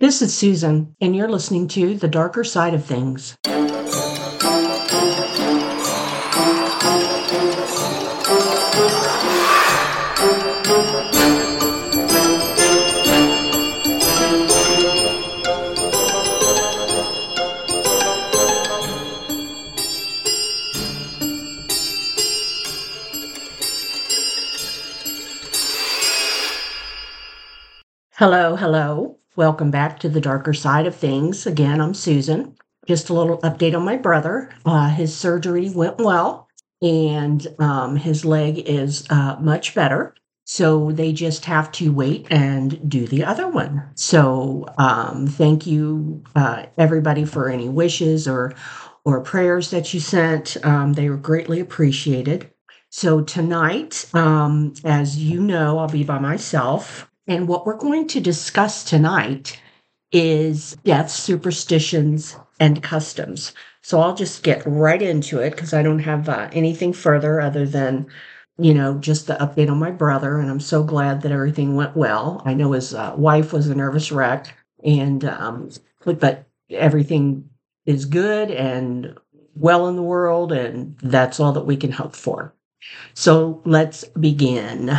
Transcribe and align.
This 0.00 0.22
is 0.22 0.34
Susan, 0.34 0.96
and 1.02 1.14
you're 1.14 1.28
listening 1.28 1.68
to 1.68 1.94
The 1.94 2.08
Darker 2.08 2.42
Side 2.42 2.72
of 2.72 2.86
Things. 2.86 3.36
Hello, 28.16 28.56
hello. 28.56 29.19
Welcome 29.36 29.70
back 29.70 30.00
to 30.00 30.08
the 30.08 30.20
darker 30.20 30.52
side 30.52 30.86
of 30.86 30.94
things. 30.96 31.46
Again, 31.46 31.80
I'm 31.80 31.94
Susan. 31.94 32.56
Just 32.86 33.10
a 33.10 33.14
little 33.14 33.38
update 33.38 33.76
on 33.76 33.84
my 33.84 33.96
brother. 33.96 34.50
Uh, 34.66 34.88
his 34.88 35.16
surgery 35.16 35.70
went 35.70 35.98
well, 35.98 36.48
and 36.82 37.46
um, 37.60 37.94
his 37.94 38.24
leg 38.24 38.58
is 38.58 39.06
uh, 39.08 39.36
much 39.40 39.72
better. 39.72 40.16
So 40.46 40.90
they 40.90 41.12
just 41.12 41.44
have 41.44 41.70
to 41.72 41.92
wait 41.92 42.26
and 42.28 42.90
do 42.90 43.06
the 43.06 43.22
other 43.22 43.46
one. 43.46 43.88
So 43.94 44.66
um, 44.78 45.28
thank 45.28 45.64
you, 45.64 46.24
uh, 46.34 46.66
everybody, 46.76 47.24
for 47.24 47.48
any 47.48 47.68
wishes 47.68 48.26
or 48.26 48.54
or 49.04 49.20
prayers 49.20 49.70
that 49.70 49.94
you 49.94 50.00
sent. 50.00 50.56
Um, 50.64 50.94
they 50.94 51.08
were 51.08 51.16
greatly 51.16 51.60
appreciated. 51.60 52.50
So 52.90 53.22
tonight, 53.22 54.06
um, 54.12 54.74
as 54.84 55.18
you 55.18 55.40
know, 55.40 55.78
I'll 55.78 55.88
be 55.88 56.02
by 56.02 56.18
myself. 56.18 57.09
And 57.26 57.48
what 57.48 57.66
we're 57.66 57.76
going 57.76 58.08
to 58.08 58.20
discuss 58.20 58.84
tonight 58.84 59.60
is 60.12 60.76
death, 60.84 61.10
superstitions, 61.10 62.36
and 62.58 62.82
customs. 62.82 63.52
So 63.82 64.00
I'll 64.00 64.14
just 64.14 64.42
get 64.42 64.62
right 64.66 65.00
into 65.00 65.38
it 65.38 65.50
because 65.50 65.72
I 65.72 65.82
don't 65.82 66.00
have 66.00 66.28
uh, 66.28 66.48
anything 66.52 66.92
further 66.92 67.40
other 67.40 67.66
than, 67.66 68.06
you 68.58 68.74
know, 68.74 68.98
just 68.98 69.26
the 69.26 69.34
update 69.34 69.70
on 69.70 69.78
my 69.78 69.90
brother. 69.90 70.38
And 70.38 70.50
I'm 70.50 70.60
so 70.60 70.82
glad 70.82 71.22
that 71.22 71.32
everything 71.32 71.76
went 71.76 71.96
well. 71.96 72.42
I 72.44 72.54
know 72.54 72.72
his 72.72 72.94
uh, 72.94 73.14
wife 73.16 73.52
was 73.52 73.68
a 73.68 73.74
nervous 73.74 74.12
wreck, 74.12 74.54
and 74.84 75.24
um, 75.24 75.70
but 76.04 76.46
everything 76.70 77.48
is 77.86 78.04
good 78.04 78.50
and 78.50 79.16
well 79.54 79.88
in 79.88 79.96
the 79.96 80.02
world, 80.02 80.52
and 80.52 80.96
that's 81.02 81.40
all 81.40 81.52
that 81.52 81.66
we 81.66 81.76
can 81.76 81.92
hope 81.92 82.14
for. 82.14 82.54
So 83.14 83.62
let's 83.64 84.04
begin. 84.04 84.98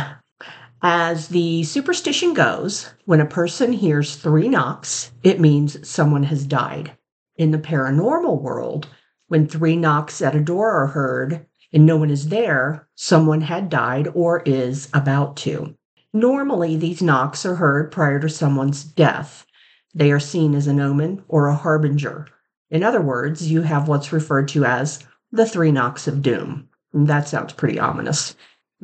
As 0.84 1.28
the 1.28 1.62
superstition 1.62 2.34
goes, 2.34 2.92
when 3.04 3.20
a 3.20 3.24
person 3.24 3.72
hears 3.72 4.16
three 4.16 4.48
knocks, 4.48 5.12
it 5.22 5.38
means 5.38 5.88
someone 5.88 6.24
has 6.24 6.44
died. 6.44 6.96
In 7.36 7.52
the 7.52 7.58
paranormal 7.58 8.42
world, 8.42 8.88
when 9.28 9.46
three 9.46 9.76
knocks 9.76 10.20
at 10.20 10.34
a 10.34 10.40
door 10.40 10.72
are 10.72 10.88
heard 10.88 11.46
and 11.72 11.86
no 11.86 11.96
one 11.96 12.10
is 12.10 12.30
there, 12.30 12.88
someone 12.96 13.42
had 13.42 13.70
died 13.70 14.08
or 14.12 14.42
is 14.44 14.88
about 14.92 15.36
to. 15.36 15.76
Normally, 16.12 16.76
these 16.76 17.00
knocks 17.00 17.46
are 17.46 17.54
heard 17.54 17.92
prior 17.92 18.18
to 18.18 18.28
someone's 18.28 18.82
death. 18.82 19.46
They 19.94 20.10
are 20.10 20.18
seen 20.18 20.52
as 20.52 20.66
an 20.66 20.80
omen 20.80 21.22
or 21.28 21.46
a 21.46 21.54
harbinger. 21.54 22.26
In 22.70 22.82
other 22.82 23.00
words, 23.00 23.48
you 23.48 23.62
have 23.62 23.86
what's 23.86 24.12
referred 24.12 24.48
to 24.48 24.64
as 24.64 25.04
the 25.30 25.46
three 25.46 25.70
knocks 25.70 26.08
of 26.08 26.22
doom. 26.22 26.68
That 26.92 27.28
sounds 27.28 27.52
pretty 27.52 27.78
ominous. 27.78 28.34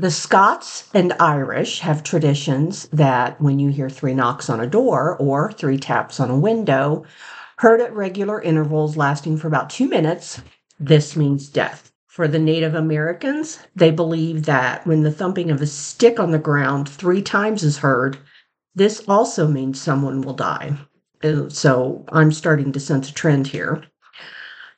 The 0.00 0.12
Scots 0.12 0.84
and 0.94 1.12
Irish 1.18 1.80
have 1.80 2.04
traditions 2.04 2.88
that 2.92 3.40
when 3.40 3.58
you 3.58 3.70
hear 3.70 3.90
three 3.90 4.14
knocks 4.14 4.48
on 4.48 4.60
a 4.60 4.66
door 4.68 5.16
or 5.16 5.50
three 5.50 5.76
taps 5.76 6.20
on 6.20 6.30
a 6.30 6.38
window, 6.38 7.02
heard 7.56 7.80
at 7.80 7.92
regular 7.92 8.40
intervals 8.40 8.96
lasting 8.96 9.38
for 9.38 9.48
about 9.48 9.70
two 9.70 9.88
minutes, 9.88 10.40
this 10.78 11.16
means 11.16 11.48
death. 11.48 11.90
For 12.06 12.28
the 12.28 12.38
Native 12.38 12.76
Americans, 12.76 13.58
they 13.74 13.90
believe 13.90 14.44
that 14.44 14.86
when 14.86 15.02
the 15.02 15.10
thumping 15.10 15.50
of 15.50 15.60
a 15.60 15.66
stick 15.66 16.20
on 16.20 16.30
the 16.30 16.38
ground 16.38 16.88
three 16.88 17.20
times 17.20 17.64
is 17.64 17.78
heard, 17.78 18.18
this 18.76 19.02
also 19.08 19.48
means 19.48 19.80
someone 19.80 20.20
will 20.20 20.32
die. 20.32 20.78
Uh, 21.24 21.48
so 21.48 22.04
I'm 22.12 22.30
starting 22.30 22.70
to 22.70 22.78
sense 22.78 23.10
a 23.10 23.14
trend 23.14 23.48
here. 23.48 23.82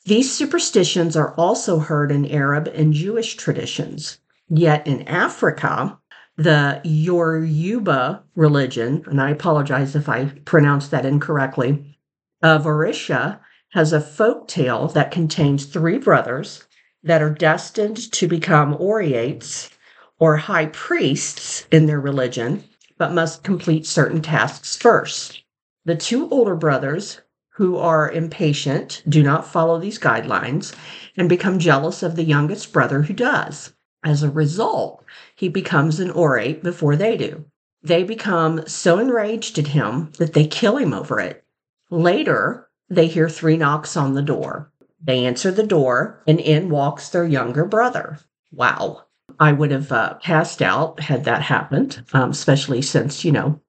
These 0.06 0.32
superstitions 0.32 1.14
are 1.14 1.34
also 1.34 1.78
heard 1.78 2.10
in 2.10 2.24
Arab 2.24 2.68
and 2.68 2.94
Jewish 2.94 3.34
traditions. 3.34 4.16
Yet 4.52 4.84
in 4.84 5.06
Africa, 5.06 6.00
the 6.36 6.80
Yoruba 6.82 8.24
religion, 8.34 9.04
and 9.06 9.20
I 9.20 9.30
apologize 9.30 9.94
if 9.94 10.08
I 10.08 10.24
pronounced 10.44 10.90
that 10.90 11.06
incorrectly, 11.06 11.96
of 12.42 12.64
Orisha 12.64 13.38
has 13.74 13.92
a 13.92 14.00
folk 14.00 14.48
tale 14.48 14.88
that 14.88 15.12
contains 15.12 15.66
three 15.66 15.98
brothers 15.98 16.66
that 17.04 17.22
are 17.22 17.30
destined 17.30 18.10
to 18.10 18.26
become 18.26 18.74
oriates 18.80 19.70
or 20.18 20.36
high 20.36 20.66
priests 20.66 21.66
in 21.70 21.86
their 21.86 22.00
religion, 22.00 22.64
but 22.98 23.12
must 23.12 23.44
complete 23.44 23.86
certain 23.86 24.20
tasks 24.20 24.76
first. 24.76 25.44
The 25.84 25.94
two 25.94 26.28
older 26.30 26.56
brothers, 26.56 27.20
who 27.50 27.76
are 27.76 28.10
impatient, 28.10 29.02
do 29.08 29.22
not 29.22 29.46
follow 29.46 29.78
these 29.78 29.98
guidelines 29.98 30.74
and 31.16 31.28
become 31.28 31.60
jealous 31.60 32.02
of 32.02 32.16
the 32.16 32.24
youngest 32.24 32.72
brother 32.72 33.02
who 33.02 33.14
does. 33.14 33.74
As 34.02 34.22
a 34.22 34.30
result, 34.30 35.04
he 35.34 35.48
becomes 35.48 36.00
an 36.00 36.10
orate 36.10 36.62
before 36.62 36.96
they 36.96 37.16
do. 37.16 37.44
They 37.82 38.02
become 38.02 38.66
so 38.66 38.98
enraged 38.98 39.58
at 39.58 39.68
him 39.68 40.12
that 40.18 40.32
they 40.32 40.46
kill 40.46 40.76
him 40.76 40.92
over 40.92 41.20
it. 41.20 41.44
Later, 41.90 42.68
they 42.88 43.06
hear 43.06 43.28
three 43.28 43.56
knocks 43.56 43.96
on 43.96 44.14
the 44.14 44.22
door. 44.22 44.70
They 45.02 45.24
answer 45.24 45.50
the 45.50 45.66
door, 45.66 46.22
and 46.26 46.40
in 46.40 46.70
walks 46.70 47.08
their 47.08 47.24
younger 47.24 47.64
brother. 47.64 48.18
Wow. 48.52 49.04
I 49.38 49.52
would 49.52 49.70
have 49.70 49.92
uh, 49.92 50.14
passed 50.14 50.60
out 50.60 51.00
had 51.00 51.24
that 51.24 51.42
happened, 51.42 52.02
um, 52.12 52.30
especially 52.30 52.82
since, 52.82 53.24
you 53.24 53.32
know, 53.32 53.60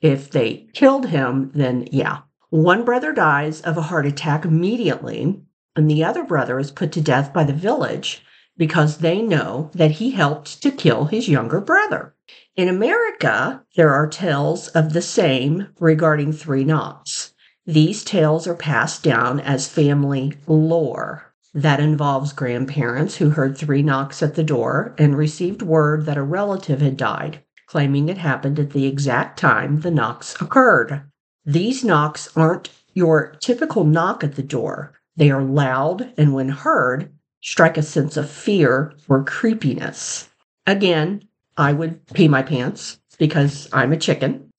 if 0.00 0.30
they 0.30 0.68
killed 0.72 1.06
him, 1.06 1.50
then 1.54 1.88
yeah. 1.92 2.20
One 2.48 2.84
brother 2.84 3.12
dies 3.12 3.60
of 3.60 3.76
a 3.76 3.82
heart 3.82 4.06
attack 4.06 4.44
immediately, 4.44 5.40
and 5.76 5.90
the 5.90 6.02
other 6.02 6.24
brother 6.24 6.58
is 6.58 6.70
put 6.70 6.90
to 6.92 7.00
death 7.00 7.32
by 7.32 7.44
the 7.44 7.52
village 7.52 8.24
because 8.60 8.98
they 8.98 9.22
know 9.22 9.70
that 9.72 9.92
he 9.92 10.10
helped 10.10 10.60
to 10.60 10.70
kill 10.70 11.06
his 11.06 11.30
younger 11.30 11.62
brother. 11.62 12.14
In 12.56 12.68
America, 12.68 13.64
there 13.74 13.94
are 13.94 14.06
tales 14.06 14.68
of 14.68 14.92
the 14.92 15.00
same 15.00 15.68
regarding 15.80 16.34
three 16.34 16.62
knocks. 16.62 17.32
These 17.64 18.04
tales 18.04 18.46
are 18.46 18.54
passed 18.54 19.02
down 19.02 19.40
as 19.40 19.66
family 19.66 20.34
lore. 20.46 21.32
That 21.54 21.80
involves 21.80 22.34
grandparents 22.34 23.16
who 23.16 23.30
heard 23.30 23.56
three 23.56 23.82
knocks 23.82 24.22
at 24.22 24.34
the 24.34 24.44
door 24.44 24.94
and 24.98 25.16
received 25.16 25.62
word 25.62 26.04
that 26.04 26.18
a 26.18 26.22
relative 26.22 26.82
had 26.82 26.98
died, 26.98 27.42
claiming 27.66 28.10
it 28.10 28.18
happened 28.18 28.58
at 28.58 28.72
the 28.72 28.84
exact 28.84 29.38
time 29.38 29.80
the 29.80 29.90
knocks 29.90 30.38
occurred. 30.38 31.04
These 31.46 31.82
knocks 31.82 32.28
aren't 32.36 32.68
your 32.92 33.36
typical 33.40 33.84
knock 33.84 34.22
at 34.22 34.34
the 34.34 34.42
door. 34.42 34.92
They 35.16 35.30
are 35.30 35.42
loud 35.42 36.12
and, 36.18 36.34
when 36.34 36.50
heard, 36.50 37.10
strike 37.40 37.76
a 37.76 37.82
sense 37.82 38.16
of 38.16 38.30
fear 38.30 38.92
or 39.08 39.24
creepiness. 39.24 40.28
Again, 40.66 41.22
I 41.56 41.72
would 41.72 42.04
pee 42.08 42.28
my 42.28 42.42
pants 42.42 42.98
because 43.18 43.68
I'm 43.72 43.92
a 43.92 43.96
chicken. 43.96 44.50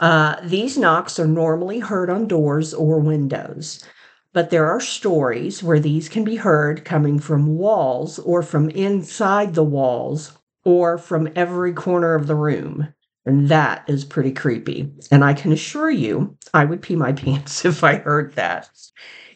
Uh, 0.00 0.36
these 0.42 0.76
knocks 0.76 1.18
are 1.18 1.26
normally 1.26 1.78
heard 1.78 2.10
on 2.10 2.26
doors 2.26 2.74
or 2.74 2.98
windows, 2.98 3.84
but 4.32 4.50
there 4.50 4.66
are 4.66 4.80
stories 4.80 5.62
where 5.62 5.78
these 5.78 6.08
can 6.08 6.24
be 6.24 6.36
heard 6.36 6.84
coming 6.84 7.18
from 7.18 7.56
walls 7.56 8.18
or 8.18 8.42
from 8.42 8.68
inside 8.70 9.54
the 9.54 9.64
walls 9.64 10.32
or 10.64 10.98
from 10.98 11.28
every 11.36 11.72
corner 11.72 12.14
of 12.14 12.26
the 12.26 12.34
room. 12.34 12.92
And 13.26 13.48
that 13.48 13.84
is 13.88 14.04
pretty 14.04 14.32
creepy. 14.32 14.92
And 15.10 15.24
I 15.24 15.32
can 15.32 15.52
assure 15.52 15.90
you, 15.90 16.36
I 16.52 16.64
would 16.64 16.82
pee 16.82 16.96
my 16.96 17.12
pants 17.24 17.64
if 17.64 17.82
I 17.82 17.96
heard 17.96 18.34
that. 18.34 18.68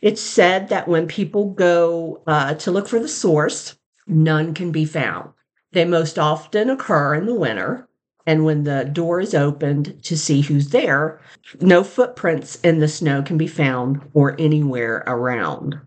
It's 0.02 0.20
said 0.20 0.69
that 0.69 0.88
when 0.88 1.08
people 1.08 1.50
go 1.50 2.23
uh, 2.26 2.55
to 2.55 2.70
look 2.70 2.88
for 2.88 3.00
the 3.00 3.08
source, 3.08 3.76
none 4.06 4.55
can 4.55 4.70
be 4.70 4.85
found. 4.85 5.31
They 5.73 5.85
most 5.85 6.19
often 6.19 6.70
occur 6.70 7.14
in 7.14 7.26
the 7.26 7.35
winter, 7.35 7.88
and 8.26 8.44
when 8.44 8.64
the 8.64 8.85
door 8.85 9.20
is 9.20 9.35
opened 9.35 10.02
to 10.05 10.17
see 10.17 10.41
who's 10.41 10.70
there, 10.70 11.20
no 11.61 11.82
footprints 11.82 12.56
in 12.62 12.79
the 12.79 12.88
snow 12.88 13.23
can 13.23 13.37
be 13.38 13.49
found 13.49 14.00
or 14.14 14.37
anywhere 14.38 15.02
around. 15.06 15.81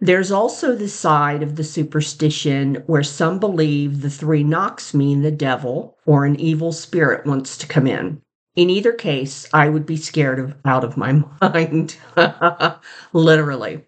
There's 0.00 0.32
also 0.32 0.74
the 0.74 0.88
side 0.88 1.42
of 1.42 1.56
the 1.56 1.64
superstition 1.64 2.82
where 2.86 3.02
some 3.02 3.38
believe 3.38 4.02
the 4.02 4.10
three 4.10 4.42
knocks 4.42 4.92
mean 4.92 5.22
the 5.22 5.30
devil 5.30 5.96
or 6.04 6.24
an 6.24 6.38
evil 6.38 6.72
spirit 6.72 7.24
wants 7.24 7.56
to 7.58 7.66
come 7.66 7.86
in. 7.86 8.20
In 8.56 8.70
either 8.70 8.92
case, 8.92 9.48
I 9.52 9.68
would 9.68 9.86
be 9.86 9.96
scared 9.96 10.38
of 10.38 10.54
out 10.64 10.84
of 10.84 10.96
my 10.96 11.12
mind, 11.40 11.96
literally. 13.12 13.84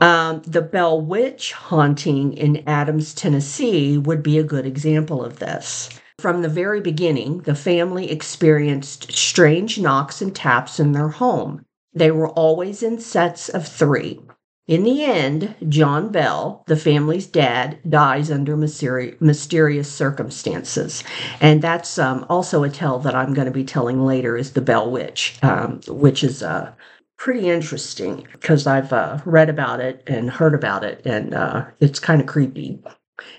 Um, 0.00 0.42
the 0.46 0.62
Bell 0.62 1.00
Witch 1.00 1.52
haunting 1.52 2.34
in 2.34 2.62
Adams, 2.68 3.14
Tennessee 3.14 3.96
would 3.98 4.22
be 4.22 4.38
a 4.38 4.44
good 4.44 4.66
example 4.66 5.24
of 5.24 5.38
this. 5.38 5.88
From 6.18 6.42
the 6.42 6.48
very 6.48 6.80
beginning, 6.80 7.40
the 7.40 7.54
family 7.54 8.10
experienced 8.10 9.12
strange 9.12 9.78
knocks 9.78 10.20
and 10.20 10.34
taps 10.34 10.78
in 10.78 10.92
their 10.92 11.08
home. 11.08 11.64
They 11.94 12.10
were 12.10 12.28
always 12.28 12.82
in 12.82 12.98
sets 12.98 13.48
of 13.48 13.66
three. 13.66 14.20
In 14.68 14.82
the 14.82 15.04
end, 15.04 15.54
John 15.68 16.10
Bell, 16.10 16.64
the 16.66 16.76
family's 16.76 17.28
dad, 17.28 17.78
dies 17.88 18.32
under 18.32 18.56
mysteri- 18.56 19.20
mysterious 19.20 19.90
circumstances. 19.90 21.04
And 21.40 21.62
that's 21.62 21.98
um, 21.98 22.26
also 22.28 22.64
a 22.64 22.70
tale 22.70 22.98
that 23.00 23.14
I'm 23.14 23.32
going 23.32 23.46
to 23.46 23.52
be 23.52 23.62
telling 23.62 24.04
later 24.04 24.36
is 24.36 24.54
the 24.54 24.60
Bell 24.60 24.90
Witch, 24.90 25.38
um, 25.42 25.80
which 25.86 26.24
is 26.24 26.42
uh, 26.42 26.72
pretty 27.16 27.48
interesting 27.48 28.26
because 28.32 28.66
I've 28.66 28.92
uh, 28.92 29.20
read 29.24 29.48
about 29.48 29.78
it 29.78 30.02
and 30.08 30.30
heard 30.30 30.54
about 30.54 30.82
it, 30.82 31.00
and 31.04 31.32
uh, 31.32 31.66
it's 31.78 32.00
kind 32.00 32.20
of 32.20 32.26
creepy. 32.26 32.82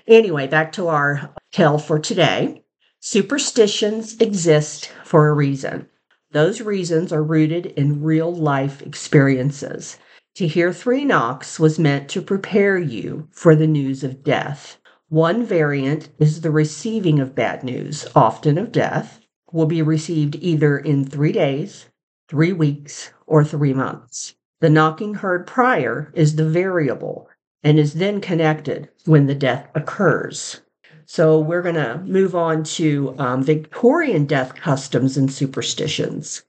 Anyway, 0.06 0.46
back 0.46 0.72
to 0.72 0.88
our 0.88 1.34
tale 1.52 1.78
for 1.78 1.98
today. 1.98 2.64
Superstitions 3.00 4.16
exist 4.18 4.90
for 5.04 5.28
a 5.28 5.34
reason. 5.34 5.88
Those 6.30 6.62
reasons 6.62 7.12
are 7.12 7.22
rooted 7.22 7.66
in 7.66 8.02
real 8.02 8.34
life 8.34 8.80
experiences. 8.80 9.98
To 10.38 10.46
hear 10.46 10.72
three 10.72 11.04
knocks 11.04 11.58
was 11.58 11.80
meant 11.80 12.08
to 12.10 12.22
prepare 12.22 12.78
you 12.78 13.26
for 13.32 13.56
the 13.56 13.66
news 13.66 14.04
of 14.04 14.22
death. 14.22 14.78
One 15.08 15.44
variant 15.44 16.10
is 16.20 16.42
the 16.42 16.52
receiving 16.52 17.18
of 17.18 17.34
bad 17.34 17.64
news, 17.64 18.06
often 18.14 18.56
of 18.56 18.70
death, 18.70 19.18
will 19.50 19.66
be 19.66 19.82
received 19.82 20.36
either 20.36 20.78
in 20.78 21.04
three 21.04 21.32
days, 21.32 21.86
three 22.28 22.52
weeks, 22.52 23.10
or 23.26 23.42
three 23.42 23.74
months. 23.74 24.36
The 24.60 24.70
knocking 24.70 25.14
heard 25.14 25.44
prior 25.44 26.12
is 26.14 26.36
the 26.36 26.48
variable 26.48 27.28
and 27.64 27.76
is 27.76 27.94
then 27.94 28.20
connected 28.20 28.90
when 29.06 29.26
the 29.26 29.34
death 29.34 29.66
occurs. 29.74 30.60
So 31.04 31.40
we're 31.40 31.62
going 31.62 31.74
to 31.74 32.00
move 32.04 32.36
on 32.36 32.62
to 32.78 33.12
um, 33.18 33.42
Victorian 33.42 34.24
death 34.24 34.54
customs 34.54 35.16
and 35.16 35.32
superstitions. 35.32 36.44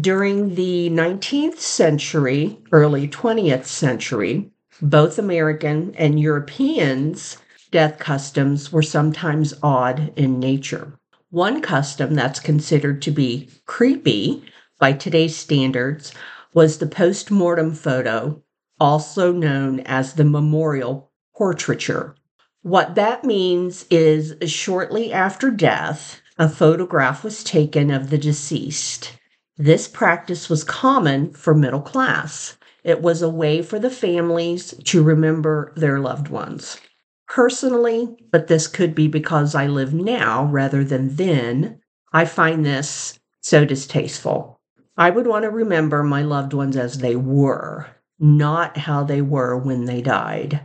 During 0.00 0.54
the 0.54 0.88
19th 0.88 1.58
century, 1.58 2.58
early 2.72 3.06
20th 3.06 3.66
century, 3.66 4.50
both 4.80 5.18
American 5.18 5.94
and 5.96 6.18
Europeans' 6.18 7.36
death 7.70 7.98
customs 7.98 8.72
were 8.72 8.82
sometimes 8.82 9.52
odd 9.62 10.10
in 10.16 10.40
nature. 10.40 10.94
One 11.28 11.60
custom 11.60 12.14
that's 12.14 12.40
considered 12.40 13.02
to 13.02 13.10
be 13.10 13.50
creepy 13.66 14.42
by 14.78 14.94
today's 14.94 15.36
standards 15.36 16.14
was 16.54 16.78
the 16.78 16.86
post 16.86 17.30
mortem 17.30 17.74
photo, 17.74 18.42
also 18.80 19.30
known 19.30 19.80
as 19.80 20.14
the 20.14 20.24
memorial 20.24 21.10
portraiture. 21.36 22.14
What 22.62 22.94
that 22.94 23.24
means 23.24 23.84
is 23.90 24.36
shortly 24.50 25.12
after 25.12 25.50
death, 25.50 26.22
a 26.38 26.48
photograph 26.48 27.22
was 27.22 27.44
taken 27.44 27.90
of 27.90 28.08
the 28.08 28.16
deceased. 28.16 29.18
This 29.58 29.86
practice 29.86 30.48
was 30.48 30.64
common 30.64 31.34
for 31.34 31.54
middle 31.54 31.82
class. 31.82 32.56
It 32.84 33.02
was 33.02 33.20
a 33.20 33.28
way 33.28 33.60
for 33.60 33.78
the 33.78 33.90
families 33.90 34.72
to 34.84 35.02
remember 35.02 35.74
their 35.76 36.00
loved 36.00 36.28
ones. 36.28 36.80
Personally, 37.28 38.16
but 38.30 38.46
this 38.46 38.66
could 38.66 38.94
be 38.94 39.08
because 39.08 39.54
I 39.54 39.66
live 39.66 39.92
now 39.92 40.44
rather 40.46 40.82
than 40.82 41.16
then, 41.16 41.80
I 42.14 42.24
find 42.24 42.64
this 42.64 43.18
so 43.42 43.66
distasteful. 43.66 44.58
I 44.96 45.10
would 45.10 45.26
want 45.26 45.42
to 45.42 45.50
remember 45.50 46.02
my 46.02 46.22
loved 46.22 46.54
ones 46.54 46.76
as 46.76 46.98
they 46.98 47.14
were, 47.14 47.88
not 48.18 48.78
how 48.78 49.04
they 49.04 49.20
were 49.20 49.58
when 49.58 49.84
they 49.84 50.00
died. 50.00 50.62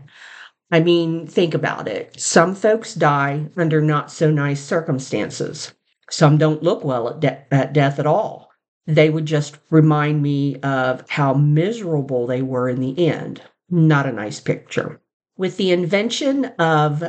I 0.72 0.80
mean, 0.80 1.28
think 1.28 1.54
about 1.54 1.90
it. 1.90 2.20
Some 2.20 2.56
folks 2.56 2.94
die 2.94 3.50
under 3.58 3.82
not 3.82 4.12
so 4.12 4.32
nice 4.32 4.64
circumstances. 4.64 5.74
Some 6.10 6.38
don't 6.38 6.64
look 6.64 6.86
well 6.86 7.10
at, 7.10 7.20
de- 7.20 7.54
at 7.54 7.74
death 7.74 8.00
at 8.00 8.08
all 8.08 8.47
they 8.88 9.10
would 9.10 9.26
just 9.26 9.58
remind 9.70 10.24
me 10.24 10.56
of 10.62 11.04
how 11.10 11.34
miserable 11.34 12.26
they 12.26 12.42
were 12.42 12.70
in 12.70 12.80
the 12.80 13.08
end. 13.08 13.42
Not 13.70 14.06
a 14.06 14.14
nice 14.14 14.40
picture. 14.40 15.02
With 15.38 15.58
the 15.58 15.72
invention 15.72 16.46
of 16.58 17.04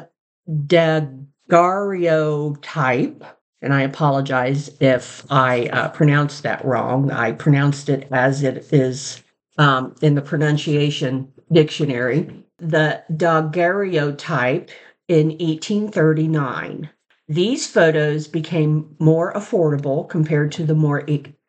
daguerreotype, 0.66 3.24
and 3.62 3.72
I 3.72 3.82
apologize 3.82 4.70
if 4.80 5.24
I 5.30 5.66
uh, 5.66 5.88
pronounced 5.90 6.42
that 6.42 6.64
wrong. 6.64 7.10
I 7.10 7.32
pronounced 7.32 7.88
it 7.88 8.08
as 8.10 8.42
it 8.42 8.72
is 8.72 9.22
um, 9.56 9.94
in 10.02 10.14
the 10.14 10.22
pronunciation 10.22 11.32
dictionary. 11.50 12.44
The 12.58 13.02
daguerreotype 13.16 14.70
in 15.06 15.28
1839. 15.28 16.90
These 17.28 17.66
photos 17.66 18.26
became 18.26 18.96
more 18.98 19.32
affordable 19.32 20.08
compared 20.08 20.52
to 20.52 20.64
the 20.64 20.74
more 20.74 21.04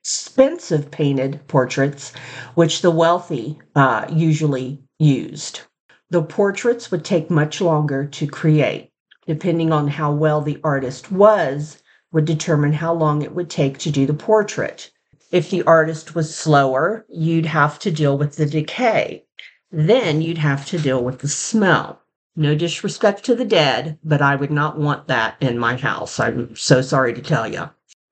expensive 0.09 0.89
painted 0.89 1.39
portraits, 1.47 2.11
which 2.55 2.81
the 2.81 2.89
wealthy 2.89 3.59
uh, 3.75 4.07
usually 4.11 4.81
used. 4.97 5.61
The 6.09 6.23
portraits 6.23 6.89
would 6.89 7.05
take 7.05 7.29
much 7.29 7.61
longer 7.61 8.05
to 8.05 8.25
create. 8.25 8.91
Depending 9.27 9.71
on 9.71 9.87
how 9.87 10.11
well 10.11 10.41
the 10.41 10.59
artist 10.63 11.11
was, 11.11 11.83
would 12.11 12.25
determine 12.25 12.73
how 12.73 12.91
long 12.91 13.21
it 13.21 13.35
would 13.35 13.51
take 13.51 13.77
to 13.77 13.91
do 13.91 14.07
the 14.07 14.15
portrait. 14.15 14.89
If 15.31 15.51
the 15.51 15.61
artist 15.61 16.15
was 16.15 16.35
slower, 16.35 17.05
you'd 17.07 17.45
have 17.45 17.77
to 17.77 17.91
deal 17.91 18.17
with 18.17 18.35
the 18.35 18.47
decay. 18.47 19.25
Then 19.71 20.23
you'd 20.23 20.39
have 20.39 20.65
to 20.69 20.79
deal 20.79 21.03
with 21.03 21.19
the 21.19 21.27
smell. 21.27 22.01
No 22.35 22.55
disrespect 22.55 23.25
to 23.25 23.35
the 23.35 23.45
dead, 23.45 23.99
but 24.03 24.23
I 24.23 24.35
would 24.35 24.51
not 24.51 24.79
want 24.79 25.07
that 25.07 25.35
in 25.39 25.59
my 25.59 25.75
house. 25.75 26.19
I'm 26.19 26.55
so 26.55 26.81
sorry 26.81 27.13
to 27.13 27.21
tell 27.21 27.47
you. 27.47 27.69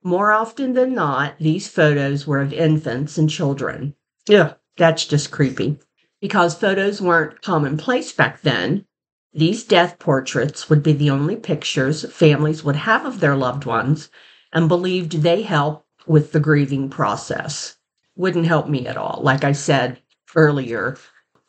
More 0.07 0.31
often 0.31 0.71
than 0.71 0.95
not, 0.95 1.35
these 1.37 1.67
photos 1.67 2.25
were 2.25 2.39
of 2.39 2.53
infants 2.53 3.17
and 3.17 3.29
children. 3.29 3.93
Yeah, 4.25 4.53
that's 4.77 5.03
just 5.03 5.31
creepy. 5.31 5.79
Because 6.21 6.55
photos 6.55 7.01
weren't 7.01 7.41
commonplace 7.41 8.13
back 8.13 8.41
then, 8.41 8.85
these 9.33 9.65
death 9.65 9.99
portraits 9.99 10.69
would 10.69 10.81
be 10.81 10.93
the 10.93 11.09
only 11.09 11.35
pictures 11.35 12.09
families 12.09 12.63
would 12.63 12.77
have 12.77 13.05
of 13.05 13.19
their 13.19 13.35
loved 13.35 13.65
ones 13.65 14.09
and 14.53 14.69
believed 14.69 15.23
they 15.23 15.41
help 15.41 15.85
with 16.05 16.31
the 16.31 16.39
grieving 16.39 16.89
process. 16.89 17.75
Wouldn't 18.15 18.47
help 18.47 18.69
me 18.69 18.87
at 18.87 18.95
all. 18.95 19.19
Like 19.21 19.43
I 19.43 19.51
said 19.51 19.99
earlier, 20.37 20.95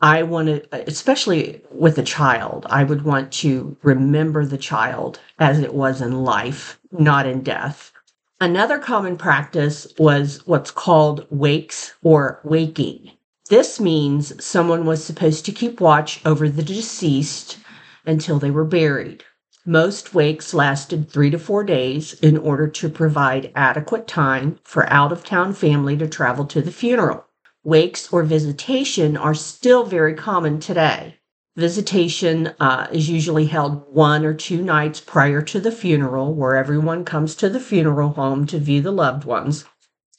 I 0.00 0.24
wanted, 0.24 0.66
especially 0.72 1.62
with 1.70 1.96
a 1.96 2.02
child, 2.02 2.66
I 2.68 2.82
would 2.82 3.02
want 3.02 3.30
to 3.34 3.76
remember 3.84 4.44
the 4.44 4.58
child 4.58 5.20
as 5.38 5.60
it 5.60 5.74
was 5.74 6.00
in 6.00 6.24
life, 6.24 6.80
not 6.90 7.24
in 7.24 7.42
death. 7.44 7.92
Another 8.40 8.78
common 8.78 9.16
practice 9.16 9.88
was 9.98 10.46
what's 10.46 10.70
called 10.70 11.26
wakes 11.28 11.94
or 12.04 12.40
waking. 12.44 13.10
This 13.50 13.80
means 13.80 14.44
someone 14.44 14.86
was 14.86 15.02
supposed 15.02 15.44
to 15.46 15.52
keep 15.52 15.80
watch 15.80 16.24
over 16.24 16.48
the 16.48 16.62
deceased 16.62 17.58
until 18.06 18.38
they 18.38 18.52
were 18.52 18.64
buried. 18.64 19.24
Most 19.66 20.14
wakes 20.14 20.54
lasted 20.54 21.10
three 21.10 21.30
to 21.30 21.38
four 21.38 21.64
days 21.64 22.12
in 22.20 22.38
order 22.38 22.68
to 22.68 22.88
provide 22.88 23.50
adequate 23.56 24.06
time 24.06 24.60
for 24.62 24.88
out 24.92 25.10
of 25.10 25.24
town 25.24 25.52
family 25.52 25.96
to 25.96 26.06
travel 26.06 26.44
to 26.46 26.62
the 26.62 26.70
funeral. 26.70 27.26
Wakes 27.64 28.12
or 28.12 28.22
visitation 28.22 29.16
are 29.16 29.34
still 29.34 29.84
very 29.84 30.14
common 30.14 30.60
today. 30.60 31.17
Visitation 31.58 32.54
uh, 32.60 32.86
is 32.92 33.10
usually 33.10 33.46
held 33.46 33.92
one 33.92 34.24
or 34.24 34.32
two 34.32 34.62
nights 34.62 35.00
prior 35.00 35.42
to 35.42 35.58
the 35.58 35.72
funeral, 35.72 36.32
where 36.32 36.54
everyone 36.54 37.04
comes 37.04 37.34
to 37.34 37.48
the 37.48 37.58
funeral 37.58 38.10
home 38.10 38.46
to 38.46 38.60
view 38.60 38.80
the 38.80 38.92
loved 38.92 39.24
ones, 39.24 39.64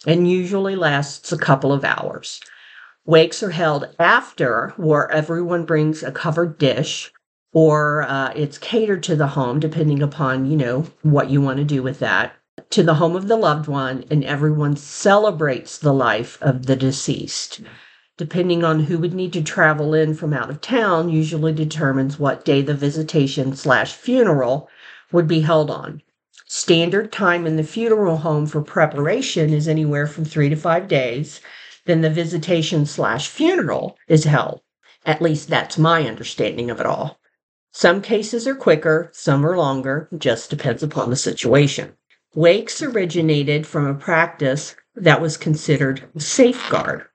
and 0.06 0.30
usually 0.30 0.76
lasts 0.76 1.32
a 1.32 1.38
couple 1.38 1.72
of 1.72 1.86
hours. 1.86 2.42
Wakes 3.06 3.42
are 3.42 3.52
held 3.52 3.88
after, 3.98 4.74
where 4.76 5.10
everyone 5.12 5.64
brings 5.64 6.04
a 6.04 6.12
covered 6.12 6.58
dish, 6.58 7.10
or 7.54 8.02
uh, 8.02 8.34
it's 8.36 8.58
catered 8.58 9.02
to 9.04 9.16
the 9.16 9.28
home, 9.28 9.62
depending 9.62 10.04
upon 10.04 10.46
you 10.46 10.58
know 10.58 10.88
what 11.04 11.30
you 11.30 11.40
want 11.40 11.58
to 11.58 11.64
do 11.64 11.82
with 11.82 12.00
that, 12.00 12.34
to 12.70 12.84
the 12.84 12.96
home 12.96 13.16
of 13.16 13.30
the 13.30 13.38
loved 13.38 13.70
one, 13.70 14.04
and 14.12 14.26
everyone 14.26 14.76
celebrates 14.76 15.78
the 15.78 15.94
life 15.94 16.38
of 16.42 16.66
the 16.66 16.76
deceased 16.76 17.62
depending 18.20 18.66
on 18.66 18.82
who 18.82 19.00
would 19.00 19.14
need 19.14 19.32
to 19.32 19.42
travel 19.42 19.94
in 19.94 20.14
from 20.14 20.34
out 20.34 20.50
of 20.50 20.60
town, 20.60 21.08
usually 21.08 21.54
determines 21.54 22.20
what 22.20 22.44
day 22.44 22.62
the 22.62 22.74
visitation 22.74 23.56
slash 23.56 23.94
funeral 23.94 24.68
would 25.10 25.26
be 25.26 25.40
held 25.40 25.72
on. 25.72 26.02
Standard 26.46 27.14
time 27.14 27.48
in 27.48 27.56
the 27.56 27.64
funeral 27.64 28.18
home 28.18 28.46
for 28.46 28.62
preparation 28.62 29.54
is 29.54 29.70
anywhere 29.70 30.06
from 30.06 30.26
three 30.26 30.50
to 30.50 30.58
five 30.58 30.90
days. 30.90 31.40
Then 31.86 32.02
the 32.02 32.10
visitation 32.10 32.86
slash 32.86 33.30
funeral 33.30 33.98
is 34.10 34.26
held. 34.26 34.60
At 35.06 35.22
least 35.22 35.48
that's 35.48 35.78
my 35.78 36.06
understanding 36.06 36.70
of 36.70 36.82
it 36.82 36.86
all. 36.86 37.22
Some 37.72 38.02
cases 38.02 38.46
are 38.46 38.56
quicker, 38.56 39.10
some 39.14 39.46
are 39.46 39.56
longer, 39.56 40.10
just 40.18 40.50
depends 40.50 40.84
upon 40.84 41.10
the 41.10 41.16
situation. 41.16 41.94
Wakes 42.36 42.82
originated 42.82 43.66
from 43.66 43.88
a 43.88 43.94
practice 43.94 44.76
that 44.94 45.22
was 45.22 45.38
considered 45.38 46.04
safeguard 46.18 47.06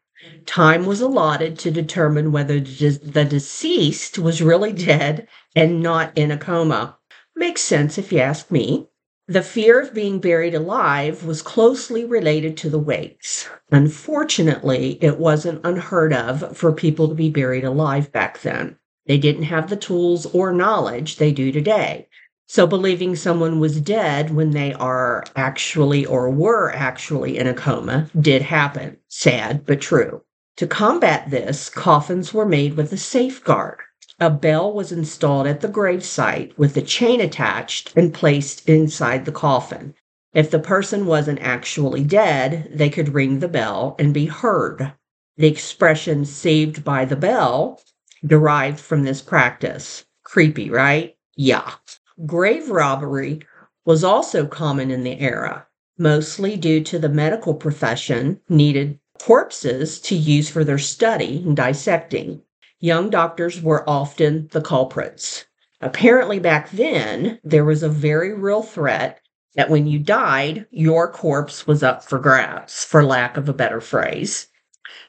time 0.46 0.86
was 0.86 1.00
allotted 1.00 1.58
to 1.58 1.70
determine 1.70 2.32
whether 2.32 2.60
the 2.60 3.26
deceased 3.28 4.18
was 4.18 4.42
really 4.42 4.72
dead 4.72 5.28
and 5.56 5.82
not 5.82 6.16
in 6.16 6.30
a 6.30 6.38
coma. 6.38 6.96
Makes 7.36 7.62
sense 7.62 7.98
if 7.98 8.12
you 8.12 8.20
ask 8.20 8.50
me. 8.50 8.88
The 9.26 9.42
fear 9.42 9.80
of 9.80 9.94
being 9.94 10.20
buried 10.20 10.54
alive 10.54 11.24
was 11.24 11.40
closely 11.40 12.04
related 12.04 12.56
to 12.58 12.68
the 12.68 12.78
wakes. 12.78 13.48
Unfortunately, 13.72 14.98
it 15.00 15.18
wasn't 15.18 15.64
unheard 15.64 16.12
of 16.12 16.56
for 16.56 16.72
people 16.72 17.08
to 17.08 17.14
be 17.14 17.30
buried 17.30 17.64
alive 17.64 18.12
back 18.12 18.42
then. 18.42 18.76
They 19.06 19.18
didn't 19.18 19.44
have 19.44 19.70
the 19.70 19.76
tools 19.76 20.26
or 20.26 20.52
knowledge 20.52 21.16
they 21.16 21.32
do 21.32 21.52
today. 21.52 22.08
So, 22.54 22.68
believing 22.68 23.16
someone 23.16 23.58
was 23.58 23.80
dead 23.80 24.30
when 24.30 24.52
they 24.52 24.74
are 24.74 25.24
actually 25.34 26.06
or 26.06 26.30
were 26.30 26.70
actually 26.70 27.36
in 27.36 27.48
a 27.48 27.52
coma 27.52 28.08
did 28.20 28.42
happen. 28.42 28.98
Sad, 29.08 29.66
but 29.66 29.80
true. 29.80 30.22
To 30.58 30.68
combat 30.68 31.30
this, 31.30 31.68
coffins 31.68 32.32
were 32.32 32.46
made 32.46 32.76
with 32.76 32.92
a 32.92 32.96
safeguard. 32.96 33.80
A 34.20 34.30
bell 34.30 34.72
was 34.72 34.92
installed 34.92 35.48
at 35.48 35.62
the 35.62 35.68
gravesite 35.68 36.56
with 36.56 36.76
a 36.76 36.80
chain 36.80 37.20
attached 37.20 37.92
and 37.96 38.14
placed 38.14 38.68
inside 38.68 39.24
the 39.24 39.32
coffin. 39.32 39.92
If 40.32 40.52
the 40.52 40.60
person 40.60 41.06
wasn't 41.06 41.40
actually 41.40 42.04
dead, 42.04 42.70
they 42.72 42.88
could 42.88 43.14
ring 43.14 43.40
the 43.40 43.48
bell 43.48 43.96
and 43.98 44.14
be 44.14 44.26
heard. 44.26 44.92
The 45.36 45.48
expression 45.48 46.24
saved 46.24 46.84
by 46.84 47.04
the 47.04 47.16
bell 47.16 47.80
derived 48.24 48.78
from 48.78 49.02
this 49.02 49.22
practice. 49.22 50.04
Creepy, 50.22 50.70
right? 50.70 51.16
Yeah. 51.34 51.72
Grave 52.26 52.70
robbery 52.70 53.40
was 53.84 54.04
also 54.04 54.46
common 54.46 54.90
in 54.90 55.04
the 55.04 55.20
era, 55.20 55.66
mostly 55.98 56.56
due 56.56 56.82
to 56.84 56.98
the 56.98 57.08
medical 57.08 57.54
profession 57.54 58.40
needed 58.48 58.98
corpses 59.20 60.00
to 60.00 60.14
use 60.14 60.48
for 60.48 60.64
their 60.64 60.78
study 60.78 61.42
and 61.44 61.56
dissecting 61.56 62.42
young 62.84 63.08
doctors 63.08 63.62
were 63.62 63.88
often 63.88 64.46
the 64.52 64.60
culprits. 64.60 65.46
Apparently, 65.80 66.38
back 66.38 66.70
then, 66.70 67.40
there 67.42 67.64
was 67.64 67.82
a 67.82 67.88
very 67.88 68.34
real 68.34 68.62
threat 68.62 69.20
that 69.54 69.70
when 69.70 69.86
you 69.86 69.98
died, 69.98 70.66
your 70.70 71.10
corpse 71.10 71.66
was 71.66 71.82
up 71.82 72.04
for 72.04 72.18
grabs, 72.18 72.84
for 72.84 73.02
lack 73.02 73.38
of 73.38 73.48
a 73.48 73.54
better 73.54 73.80
phrase. 73.80 74.48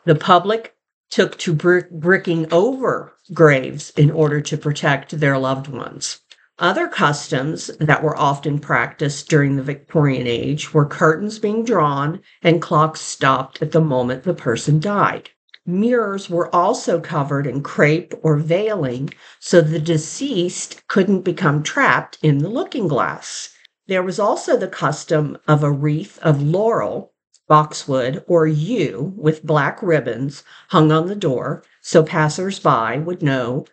The 0.05 0.15
public 0.15 0.73
took 1.09 1.37
to 1.39 1.53
brick- 1.53 1.91
bricking 1.91 2.51
over 2.53 3.13
graves 3.33 3.91
in 3.97 4.09
order 4.09 4.39
to 4.39 4.57
protect 4.57 5.19
their 5.19 5.37
loved 5.37 5.67
ones. 5.67 6.21
Other 6.59 6.87
customs 6.87 7.67
that 7.81 8.01
were 8.01 8.17
often 8.17 8.59
practiced 8.59 9.27
during 9.27 9.57
the 9.57 9.63
Victorian 9.63 10.25
age 10.25 10.73
were 10.73 10.85
curtains 10.85 11.37
being 11.37 11.65
drawn 11.65 12.21
and 12.41 12.61
clocks 12.61 13.01
stopped 13.01 13.61
at 13.61 13.73
the 13.73 13.81
moment 13.81 14.23
the 14.23 14.33
person 14.33 14.79
died. 14.79 15.31
Mirrors 15.65 16.29
were 16.29 16.53
also 16.55 17.01
covered 17.01 17.45
in 17.45 17.61
crepe 17.61 18.13
or 18.21 18.37
veiling 18.37 19.13
so 19.37 19.59
the 19.59 19.79
deceased 19.79 20.87
couldn't 20.87 21.23
become 21.23 21.61
trapped 21.61 22.17
in 22.21 22.37
the 22.37 22.47
looking 22.47 22.87
glass. 22.87 23.49
There 23.87 24.03
was 24.03 24.17
also 24.17 24.55
the 24.55 24.69
custom 24.69 25.37
of 25.49 25.61
a 25.61 25.71
wreath 25.71 26.17
of 26.19 26.41
laurel, 26.41 27.11
boxwood, 27.49 28.23
or 28.27 28.47
yew 28.47 29.13
with 29.17 29.43
black 29.43 29.83
ribbons 29.83 30.43
hung 30.69 30.89
on 30.91 31.07
the 31.07 31.15
door 31.15 31.63
so 31.81 32.01
passers-by 32.01 32.99
would 32.99 33.21
know 33.21 33.65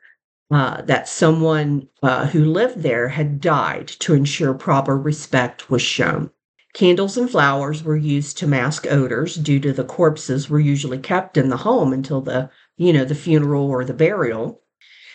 uh, 0.53 0.83
that 0.83 1.09
someone 1.09 1.89
uh, 2.03 2.27
who 2.27 2.45
lived 2.45 2.83
there 2.83 3.09
had 3.09 3.41
died 3.41 3.89
to 3.89 4.15
ensure 4.15 4.53
proper 4.53 4.99
respect 4.99 5.71
was 5.71 5.83
shown. 5.83 6.31
Candles 6.75 7.17
and 7.17 7.31
flowers 7.31 7.83
were 7.83 7.97
used 7.97 8.39
to 8.39 8.47
mask 8.47 8.87
odors 8.91 9.35
due 9.37 9.61
to 9.61 9.73
the 9.73 9.85
corpses 9.85 10.49
were 10.49 10.61
usually 10.61 10.99
kept 10.99 11.37
in 11.37 11.49
the 11.49 11.59
home 11.59 11.93
until 11.93 12.21
the, 12.21 12.51
you 12.77 12.93
know, 12.93 13.05
the 13.05 13.15
funeral 13.15 13.65
or 13.69 13.85
the 13.85 13.95
burial. 13.95 14.61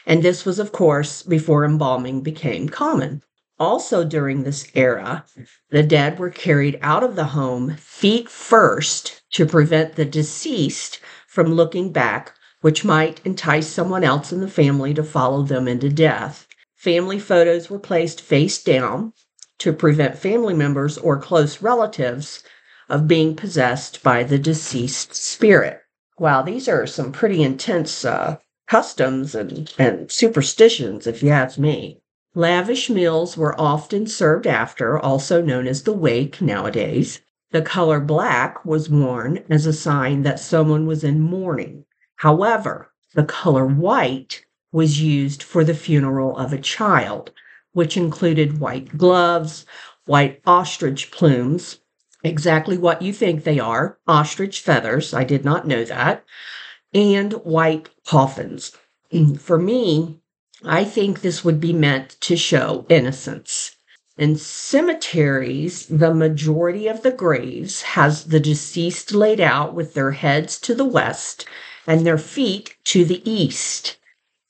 And 0.05 0.23
this 0.23 0.45
was, 0.45 0.59
of 0.59 0.71
course, 0.71 1.23
before 1.23 1.65
embalming 1.65 2.21
became 2.21 2.69
common. 2.69 3.21
Also, 3.59 4.03
during 4.03 4.43
this 4.43 4.67
era, 4.75 5.25
the 5.71 5.81
dead 5.81 6.19
were 6.19 6.29
carried 6.29 6.77
out 6.81 7.03
of 7.03 7.15
the 7.15 7.25
home 7.25 7.75
feet 7.77 8.29
first 8.29 9.23
to 9.31 9.45
prevent 9.45 9.95
the 9.95 10.05
deceased 10.05 10.99
from 11.25 11.53
looking 11.53 11.91
back, 11.91 12.36
which 12.61 12.83
might 12.83 13.21
entice 13.23 13.67
someone 13.67 14.03
else 14.03 14.31
in 14.31 14.41
the 14.41 14.47
family 14.47 14.93
to 14.93 15.03
follow 15.03 15.43
them 15.43 15.67
into 15.67 15.89
death. 15.89 16.47
Family 16.75 17.19
photos 17.19 17.69
were 17.69 17.79
placed 17.79 18.21
face 18.21 18.61
down 18.63 19.13
to 19.59 19.73
prevent 19.73 20.17
family 20.17 20.53
members 20.53 20.97
or 20.97 21.19
close 21.19 21.61
relatives 21.61 22.43
of 22.89 23.07
being 23.07 23.35
possessed 23.35 24.01
by 24.03 24.23
the 24.23 24.37
deceased 24.37 25.13
spirit. 25.15 25.81
Wow, 26.19 26.41
these 26.41 26.67
are 26.67 26.87
some 26.87 27.11
pretty 27.11 27.43
intense 27.43 28.05
uh, 28.05 28.37
customs 28.67 29.35
and, 29.35 29.73
and 29.77 30.11
superstitions, 30.11 31.07
if 31.07 31.21
you 31.21 31.29
ask 31.29 31.57
me. 31.57 32.01
Lavish 32.35 32.89
meals 32.89 33.35
were 33.35 33.59
often 33.59 34.05
served 34.05 34.45
after, 34.45 34.99
also 34.99 35.41
known 35.41 35.67
as 35.67 35.83
the 35.83 35.93
wake 35.93 36.41
nowadays. 36.41 37.21
The 37.51 37.61
color 37.61 37.99
black 37.99 38.63
was 38.65 38.89
worn 38.89 39.43
as 39.49 39.65
a 39.65 39.73
sign 39.73 40.23
that 40.23 40.39
someone 40.39 40.85
was 40.85 41.03
in 41.03 41.19
mourning. 41.19 41.85
However, 42.21 42.91
the 43.13 43.23
color 43.23 43.67
white 43.67 44.43
was 44.71 44.99
used 44.99 45.43
for 45.43 45.63
the 45.63 45.75
funeral 45.75 46.35
of 46.35 46.51
a 46.51 46.57
child, 46.57 47.31
which 47.73 47.95
included 47.95 48.59
white 48.59 48.97
gloves, 48.97 49.67
white 50.07 50.41
ostrich 50.47 51.11
plumes, 51.11 51.77
exactly 52.23 52.75
what 52.75 53.03
you 53.03 53.13
think 53.13 53.43
they 53.43 53.59
are 53.59 53.99
ostrich 54.07 54.61
feathers. 54.61 55.13
I 55.13 55.25
did 55.25 55.45
not 55.45 55.67
know 55.67 55.83
that, 55.85 56.25
and 56.91 57.33
white 57.33 57.89
coffins. 58.03 58.71
For 59.39 59.59
me, 59.59 60.19
I 60.63 60.85
think 60.85 61.21
this 61.21 61.45
would 61.45 61.59
be 61.59 61.71
meant 61.71 62.19
to 62.21 62.35
show 62.35 62.87
innocence. 62.89 63.75
In 64.17 64.37
cemeteries, 64.37 65.85
the 65.85 66.15
majority 66.15 66.87
of 66.87 67.03
the 67.03 67.11
graves 67.11 67.83
has 67.83 68.23
the 68.23 68.39
deceased 68.39 69.13
laid 69.13 69.39
out 69.39 69.75
with 69.75 69.93
their 69.93 70.13
heads 70.13 70.59
to 70.61 70.73
the 70.73 70.83
west 70.83 71.45
and 71.87 72.05
their 72.05 72.17
feet 72.17 72.75
to 72.83 73.05
the 73.05 73.27
east. 73.29 73.97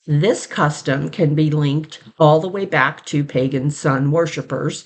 This 0.06 0.46
custom 0.46 1.08
can 1.08 1.34
be 1.34 1.50
linked 1.50 2.00
all 2.18 2.40
the 2.40 2.48
way 2.48 2.66
back 2.66 3.06
to 3.06 3.22
pagan 3.22 3.70
sun 3.70 4.10
worshippers, 4.10 4.84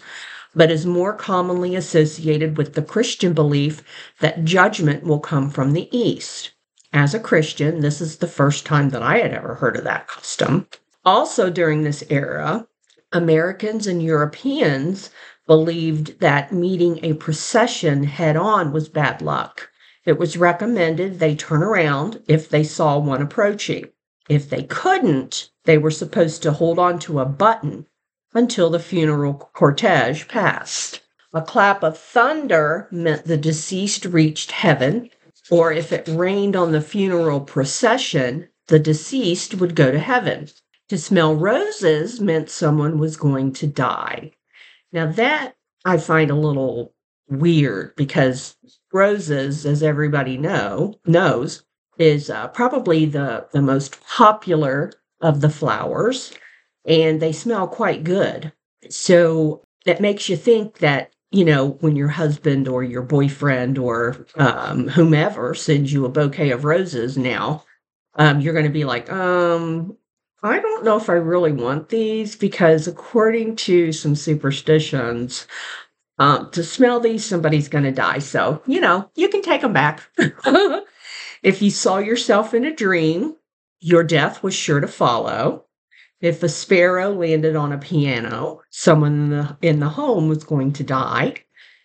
but 0.54 0.71
is 0.71 0.85
more 0.85 1.14
commonly 1.14 1.75
associated 1.75 2.59
with 2.59 2.75
the 2.75 2.82
Christian 2.82 3.32
belief 3.32 3.82
that 4.21 4.44
judgment 4.44 5.02
will 5.04 5.21
come 5.21 5.49
from 5.49 5.73
the 5.73 5.88
east. 5.97 6.50
As 6.92 7.14
a 7.14 7.21
Christian, 7.21 7.80
this 7.80 8.02
is 8.02 8.18
the 8.18 8.26
first 8.26 8.66
time 8.66 8.90
that 8.90 9.02
I 9.02 9.18
had 9.18 9.32
ever 9.32 9.54
heard 9.54 9.76
of 9.76 9.85
that 9.85 10.09
custom. 10.09 10.68
Also, 11.04 11.49
during 11.49 11.82
this 11.82 12.04
era, 12.11 12.66
Americans 13.12 13.87
and 13.87 14.02
Europeans 14.02 15.11
believed 15.47 16.21
that 16.21 16.52
meeting 16.52 17.00
a 17.02 17.14
procession 17.14 18.04
head 18.04 18.37
on 18.37 18.73
was 18.73 18.88
bad 18.88 19.23
luck. 19.23 19.71
It 20.04 20.18
was 20.18 20.37
recommended 20.37 21.18
they 21.21 21.37
turn 21.37 21.62
around 21.62 22.23
if 22.26 22.49
they 22.49 22.64
saw 22.64 22.99
one 22.99 23.23
approaching. 23.23 23.90
If 24.28 24.50
they 24.50 24.64
couldn't, 24.64 25.50
they 25.64 25.78
were 25.78 25.90
supposed 25.90 26.42
to 26.42 26.52
hold 26.52 26.78
on 26.78 26.99
to 27.00 27.21
a 27.21 27.25
button 27.25 27.87
until 28.35 28.71
the 28.71 28.80
funeral 28.80 29.50
cortege 29.54 30.26
passed. 30.26 31.00
A 31.32 31.40
clap 31.40 31.82
of 31.82 31.97
thunder 31.97 32.88
meant 32.90 33.25
the 33.25 33.37
deceased 33.37 34.04
reached 34.04 34.50
heaven, 34.50 35.11
or 35.50 35.73
if 35.73 35.92
it 35.92 36.09
rained 36.09 36.56
on 36.56 36.73
the 36.73 36.80
funeral 36.80 37.40
procession, 37.40 38.49
the 38.66 38.78
deceased 38.78 39.54
would 39.54 39.75
go 39.75 39.90
to 39.90 39.99
heaven. 39.99 40.49
To 40.88 40.99
smell 40.99 41.35
roses 41.35 42.21
meant 42.21 42.50
someone 42.50 42.99
was 42.99 43.16
going 43.16 43.52
to 43.54 43.66
die. 43.66 44.32
Now, 44.92 45.06
that 45.12 45.56
I 45.85 45.97
find 45.97 46.30
a 46.30 46.35
little 46.35 46.92
weird 47.29 47.95
because 47.97 48.57
roses, 48.93 49.64
as 49.64 49.83
everybody 49.83 50.37
know 50.37 50.95
knows, 51.07 51.64
is 51.99 52.31
uh, 52.31 52.49
probably 52.49 53.07
the, 53.07 53.47
the 53.52 53.62
most 53.62 54.00
popular 54.07 54.93
of 55.21 55.41
the 55.41 55.50
flowers, 55.50 56.33
and 56.85 57.21
they 57.21 57.33
smell 57.33 57.69
quite 57.69 58.05
good. 58.05 58.52
So 58.91 59.62
that 59.85 60.00
makes 60.00 60.29
you 60.29 60.37
think 60.37 60.79
that, 60.79 61.12
you 61.31 61.45
know, 61.45 61.71
when 61.81 61.97
your 61.97 62.09
husband 62.09 62.69
or 62.69 62.83
your 62.83 63.02
boyfriend 63.02 63.79
or 63.79 64.26
um, 64.37 64.88
whomever 64.88 65.55
sends 65.55 65.93
you 65.93 66.05
a 66.05 66.11
bouquet 66.11 66.50
of 66.50 66.64
roses 66.64 67.17
now, 67.17 67.64
um, 68.17 68.41
you're 68.41 68.52
going 68.52 68.67
to 68.67 68.71
be 68.73 68.85
like, 68.85 69.11
um, 69.11 69.97
I 70.43 70.59
don't 70.59 70.85
know 70.85 70.97
if 70.97 71.09
I 71.09 71.14
really 71.14 71.52
want 71.52 71.88
these 71.88 72.35
because, 72.37 72.88
according 72.88 73.57
to 73.57 73.93
some 73.93 74.17
superstitions, 74.17 75.47
um, 76.19 76.50
to 76.52 76.62
smell 76.62 77.00
these, 77.00 77.25
somebody's 77.25 77.69
going 77.69 77.85
to 77.85 77.92
die. 77.92 78.19
So, 78.19 78.62
you 78.66 78.81
know, 78.81 79.11
you 79.14 79.28
can 79.28 79.42
take 79.42 79.62
them 79.62 79.73
back. 79.73 80.02
If 81.42 81.61
you 81.61 81.73
saw 81.73 81.99
yourself 81.99 82.54
in 82.54 82.64
a 82.64 82.75
dream, 82.75 83.35
your 83.81 84.04
death 84.04 84.45
was 84.45 84.54
sure 84.54 84.78
to 84.78 84.87
follow. 84.87 85.64
If 86.21 86.40
a 86.45 86.49
sparrow 86.49 87.11
landed 87.11 87.57
on 87.57 87.73
a 87.73 87.78
piano, 87.78 88.61
someone 88.71 89.12
in 89.12 89.31
the, 89.31 89.57
in 89.61 89.81
the 89.81 89.88
home 89.88 90.28
was 90.28 90.45
going 90.45 90.73
to 90.75 90.85
die. 90.85 91.35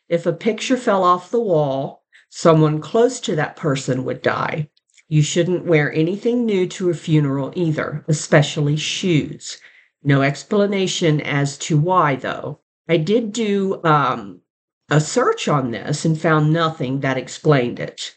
If 0.09 0.27
a 0.27 0.31
picture 0.31 0.77
fell 0.77 1.03
off 1.03 1.31
the 1.31 1.41
wall, 1.41 2.03
someone 2.29 2.81
close 2.81 3.19
to 3.21 3.35
that 3.35 3.55
person 3.55 4.05
would 4.05 4.21
die. 4.21 4.69
You 5.07 5.23
shouldn't 5.23 5.65
wear 5.65 5.91
anything 5.91 6.45
new 6.45 6.67
to 6.67 6.91
a 6.91 6.93
funeral 6.93 7.51
either, 7.55 8.05
especially 8.07 8.75
shoes. 8.75 9.59
No 10.03 10.21
explanation 10.21 11.19
as 11.19 11.57
to 11.59 11.79
why, 11.79 12.15
though. 12.15 12.59
I 12.89 12.97
did 12.97 13.33
do 13.33 13.81
um, 13.83 14.41
a 14.89 15.01
search 15.01 15.47
on 15.47 15.71
this 15.71 16.05
and 16.05 16.19
found 16.19 16.53
nothing 16.53 17.01
that 17.01 17.17
explained 17.17 17.79
it. 17.79 18.15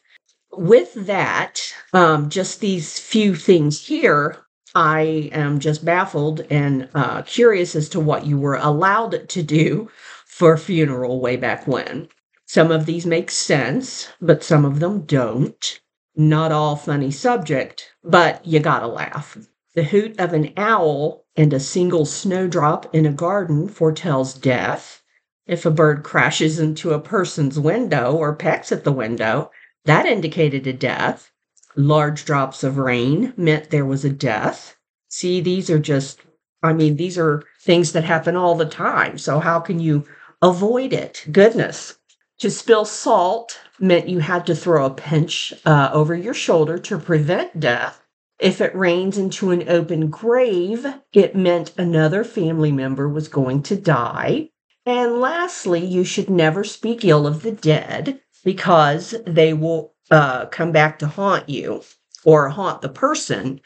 With 0.52 0.94
that, 0.94 1.60
um, 1.92 2.28
just 2.28 2.60
these 2.60 2.98
few 2.98 3.34
things 3.34 3.86
here, 3.86 4.38
I 4.74 5.30
am 5.32 5.58
just 5.58 5.84
baffled 5.84 6.42
and 6.50 6.88
uh, 6.94 7.22
curious 7.22 7.74
as 7.74 7.88
to 7.90 8.00
what 8.00 8.26
you 8.26 8.38
were 8.38 8.56
allowed 8.56 9.28
to 9.28 9.42
do 9.42 9.90
for 10.26 10.52
a 10.52 10.58
funeral 10.58 11.20
way 11.20 11.36
back 11.36 11.66
when. 11.66 12.08
Some 12.46 12.70
of 12.70 12.86
these 12.86 13.06
make 13.06 13.30
sense, 13.30 14.08
but 14.20 14.44
some 14.44 14.64
of 14.64 14.80
them 14.80 15.02
don't. 15.02 15.80
Not 16.16 16.52
all 16.52 16.76
funny 16.76 17.10
subject, 17.10 17.92
but 18.02 18.44
you 18.46 18.60
gotta 18.60 18.86
laugh. 18.86 19.38
The 19.74 19.84
hoot 19.84 20.18
of 20.18 20.32
an 20.32 20.52
owl 20.56 21.19
and 21.36 21.52
a 21.52 21.60
single 21.60 22.04
snowdrop 22.04 22.94
in 22.94 23.06
a 23.06 23.12
garden 23.12 23.68
foretells 23.68 24.34
death. 24.34 25.02
If 25.46 25.64
a 25.64 25.70
bird 25.70 26.02
crashes 26.02 26.58
into 26.58 26.92
a 26.92 27.00
person's 27.00 27.58
window 27.58 28.14
or 28.14 28.34
pecks 28.34 28.72
at 28.72 28.84
the 28.84 28.92
window, 28.92 29.50
that 29.84 30.06
indicated 30.06 30.66
a 30.66 30.72
death. 30.72 31.30
Large 31.76 32.24
drops 32.24 32.62
of 32.62 32.78
rain 32.78 33.32
meant 33.36 33.70
there 33.70 33.86
was 33.86 34.04
a 34.04 34.10
death. 34.10 34.76
See, 35.08 35.40
these 35.40 35.70
are 35.70 35.78
just, 35.78 36.20
I 36.62 36.72
mean, 36.72 36.96
these 36.96 37.16
are 37.18 37.42
things 37.60 37.92
that 37.92 38.04
happen 38.04 38.36
all 38.36 38.54
the 38.54 38.66
time. 38.66 39.18
So, 39.18 39.38
how 39.40 39.60
can 39.60 39.80
you 39.80 40.04
avoid 40.42 40.92
it? 40.92 41.24
Goodness. 41.30 41.96
To 42.40 42.50
spill 42.50 42.84
salt 42.84 43.60
meant 43.78 44.08
you 44.08 44.20
had 44.20 44.46
to 44.46 44.54
throw 44.54 44.86
a 44.86 44.90
pinch 44.90 45.52
uh, 45.64 45.90
over 45.92 46.14
your 46.14 46.34
shoulder 46.34 46.78
to 46.78 46.98
prevent 46.98 47.60
death. 47.60 47.99
If 48.40 48.62
it 48.62 48.74
rains 48.74 49.18
into 49.18 49.50
an 49.50 49.68
open 49.68 50.08
grave, 50.08 50.86
it 51.12 51.36
meant 51.36 51.76
another 51.76 52.24
family 52.24 52.72
member 52.72 53.06
was 53.08 53.28
going 53.28 53.62
to 53.64 53.76
die. 53.76 54.48
And 54.86 55.20
lastly, 55.20 55.84
you 55.84 56.04
should 56.04 56.30
never 56.30 56.64
speak 56.64 57.04
ill 57.04 57.26
of 57.26 57.42
the 57.42 57.52
dead 57.52 58.20
because 58.42 59.14
they 59.26 59.52
will 59.52 59.94
uh, 60.10 60.46
come 60.46 60.72
back 60.72 60.98
to 61.00 61.06
haunt 61.06 61.50
you 61.50 61.82
or 62.24 62.48
haunt 62.48 62.80
the 62.80 62.88
person 62.88 63.60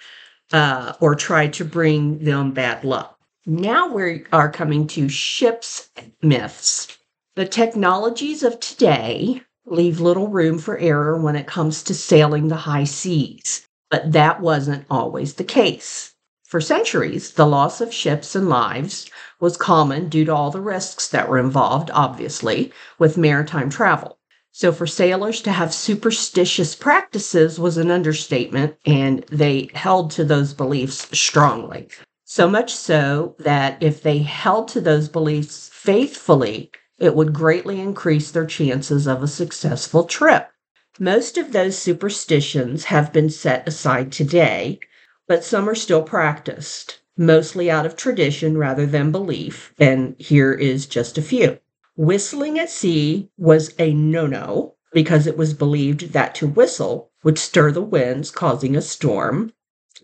uh, 0.53 0.95
or 1.01 1.15
try 1.15 1.47
to 1.49 1.65
bring 1.65 2.25
them 2.25 2.53
bad 2.53 2.85
luck. 2.85 3.19
Now 3.47 3.89
we 3.93 4.25
are 4.33 4.51
coming 4.51 4.87
to 4.89 5.09
ships 5.09 5.91
myths. 6.23 6.99
The 7.37 7.47
technologies 7.47 8.43
of 8.43 8.59
today 8.61 9.43
leave 9.67 10.01
little 10.01 10.29
room 10.29 10.59
for 10.59 10.79
error 10.79 11.21
when 11.21 11.37
it 11.37 11.47
comes 11.47 11.83
to 11.85 11.95
sailing 11.95 12.49
the 12.49 12.57
high 12.57 12.85
seas. 12.85 13.69
But 13.95 14.11
that 14.11 14.41
wasn't 14.41 14.87
always 14.91 15.35
the 15.35 15.45
case. 15.45 16.15
For 16.43 16.61
centuries, 16.61 17.31
the 17.31 17.47
loss 17.47 17.81
of 17.81 17.95
ships 17.95 18.35
and 18.35 18.49
lives 18.49 19.09
was 19.39 19.57
common 19.57 20.09
due 20.09 20.25
to 20.25 20.35
all 20.35 20.51
the 20.51 20.61
risks 20.61 21.07
that 21.11 21.29
were 21.29 21.39
involved, 21.39 21.93
obviously, 21.95 22.73
with 22.99 23.17
maritime 23.17 23.71
travel. 23.71 24.19
So, 24.51 24.73
for 24.73 24.89
sailors 24.89 25.41
to 25.43 25.53
have 25.53 25.73
superstitious 25.73 26.75
practices 26.75 27.61
was 27.61 27.77
an 27.77 27.93
understatement, 27.93 28.75
and 28.85 29.25
they 29.31 29.71
held 29.75 30.11
to 30.17 30.25
those 30.25 30.55
beliefs 30.55 31.07
strongly. 31.17 31.87
So 32.25 32.49
much 32.51 32.75
so 32.75 33.37
that 33.39 33.81
if 33.81 34.03
they 34.03 34.19
held 34.19 34.67
to 34.71 34.81
those 34.81 35.09
beliefs 35.09 35.71
faithfully, 35.73 36.73
it 36.99 37.15
would 37.15 37.33
greatly 37.33 37.79
increase 37.79 38.33
their 38.33 38.47
chances 38.47 39.07
of 39.07 39.23
a 39.23 39.29
successful 39.29 40.03
trip. 40.03 40.51
Most 41.01 41.37
of 41.39 41.51
those 41.51 41.77
superstitions 41.77 42.85
have 42.85 43.13
been 43.13 43.29
set 43.29 43.67
aside 43.67 44.13
today, 44.13 44.79
but 45.27 45.43
some 45.43 45.69
are 45.69 45.75
still 45.75 46.03
practiced, 46.03 47.01
mostly 47.17 47.69
out 47.69 47.85
of 47.85 47.97
tradition 47.97 48.57
rather 48.57 48.87
than 48.87 49.11
belief. 49.11 49.75
And 49.79 50.15
here 50.19 50.53
is 50.53 50.87
just 50.87 51.19
a 51.19 51.23
few. 51.23 51.59
Whistling 51.97 52.61
at 52.61 52.71
sea 52.71 53.29
was 53.37 53.75
a 53.79 53.93
no 53.93 54.29
no 54.29 54.77
because 54.93 55.27
it 55.27 55.37
was 55.37 55.53
believed 55.53 56.13
that 56.13 56.33
to 56.37 56.47
whistle 56.47 57.11
would 57.25 57.39
stir 57.39 57.73
the 57.73 57.83
winds, 57.83 58.31
causing 58.31 58.77
a 58.77 58.81
storm. 58.81 59.53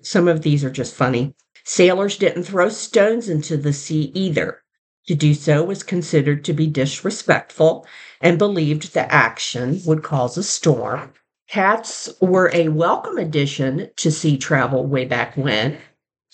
Some 0.03 0.27
of 0.27 0.43
these 0.43 0.65
are 0.65 0.71
just 0.71 0.95
funny. 0.95 1.37
Sailors 1.65 2.17
didn't 2.17 2.43
throw 2.45 2.69
stones 2.69 3.29
into 3.29 3.57
the 3.57 3.73
sea 3.73 4.11
either. 4.15 4.63
To 5.07 5.15
do 5.15 5.35
so 5.35 5.65
was 5.65 5.83
considered 5.83 6.45
to 6.45 6.53
be 6.53 6.67
disrespectful 6.67 7.87
and 8.21 8.39
believed 8.39 8.95
the 8.95 9.13
action 9.13 9.81
would 9.85 10.03
cause 10.03 10.37
a 10.37 10.43
storm. 10.43 11.13
Cats 11.49 12.09
were 12.21 12.51
a 12.53 12.69
welcome 12.69 13.19
addition 13.19 13.91
to 13.97 14.13
sea 14.13 14.37
travel 14.37 14.87
way 14.87 15.05
back 15.05 15.37
when. 15.37 15.79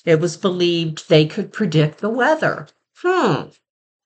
It 0.04 0.20
was 0.20 0.36
believed 0.36 1.08
they 1.08 1.26
could 1.26 1.52
predict 1.52 1.98
the 2.00 2.10
weather. 2.10 2.68
Hmm, 2.98 3.48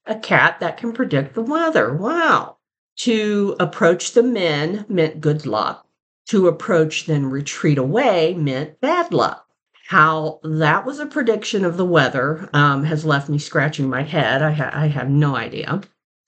a 0.07 0.15
cat 0.15 0.61
that 0.61 0.77
can 0.77 0.93
predict 0.93 1.35
the 1.35 1.43
weather. 1.43 1.93
Wow. 1.93 2.59
To 2.99 3.57
approach 3.59 4.13
the 4.13 4.23
men 4.23 4.85
meant 4.89 5.21
good 5.21 5.47
luck. 5.47 5.87
To 6.29 6.47
approach, 6.47 7.07
then 7.07 7.27
retreat 7.27 7.79
away 7.79 8.35
meant 8.35 8.81
bad 8.81 9.13
luck. 9.13 9.49
How 9.91 10.39
that 10.45 10.87
was 10.87 11.01
a 11.01 11.07
prediction 11.07 11.65
of 11.65 11.77
the 11.77 11.85
weather 11.85 12.49
um, 12.53 12.85
has 12.85 13.05
left 13.05 13.29
me 13.29 13.39
scratching 13.39 13.91
my 13.91 14.05
head. 14.05 14.41
I, 14.41 14.53
ha- 14.53 14.71
I 14.73 14.87
have 14.87 15.11
no 15.11 15.35
idea. 15.35 15.81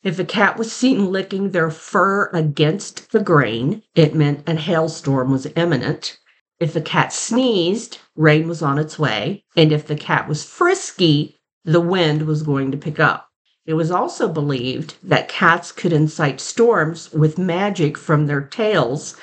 If 0.03 0.19
a 0.19 0.25
cat 0.25 0.59
was 0.59 0.73
seen 0.73 1.13
licking 1.13 1.53
their 1.53 1.71
fur 1.71 2.29
against 2.33 3.13
the 3.13 3.21
grain, 3.21 3.85
it 3.95 4.17
meant 4.17 4.49
a 4.49 4.57
hailstorm 4.57 5.31
was 5.31 5.47
imminent. 5.55 6.19
If 6.59 6.73
the 6.73 6.81
cat 6.81 7.13
sneezed, 7.13 7.99
rain 8.17 8.49
was 8.49 8.63
on 8.63 8.81
its 8.81 8.99
way. 8.99 9.45
And 9.55 9.71
if 9.71 9.87
the 9.87 9.95
cat 9.95 10.29
was 10.29 10.43
frisky, 10.43 11.39
the 11.65 11.81
wind 11.81 12.23
was 12.23 12.43
going 12.43 12.73
to 12.73 12.77
pick 12.77 12.99
up. 12.99 13.29
It 13.65 13.75
was 13.75 13.93
also 13.93 14.27
believed 14.27 14.97
that 15.05 15.29
cats 15.29 15.71
could 15.71 15.93
incite 15.93 16.41
storms 16.41 17.13
with 17.13 17.39
magic 17.39 17.97
from 17.97 18.27
their 18.27 18.41
tails. 18.41 19.17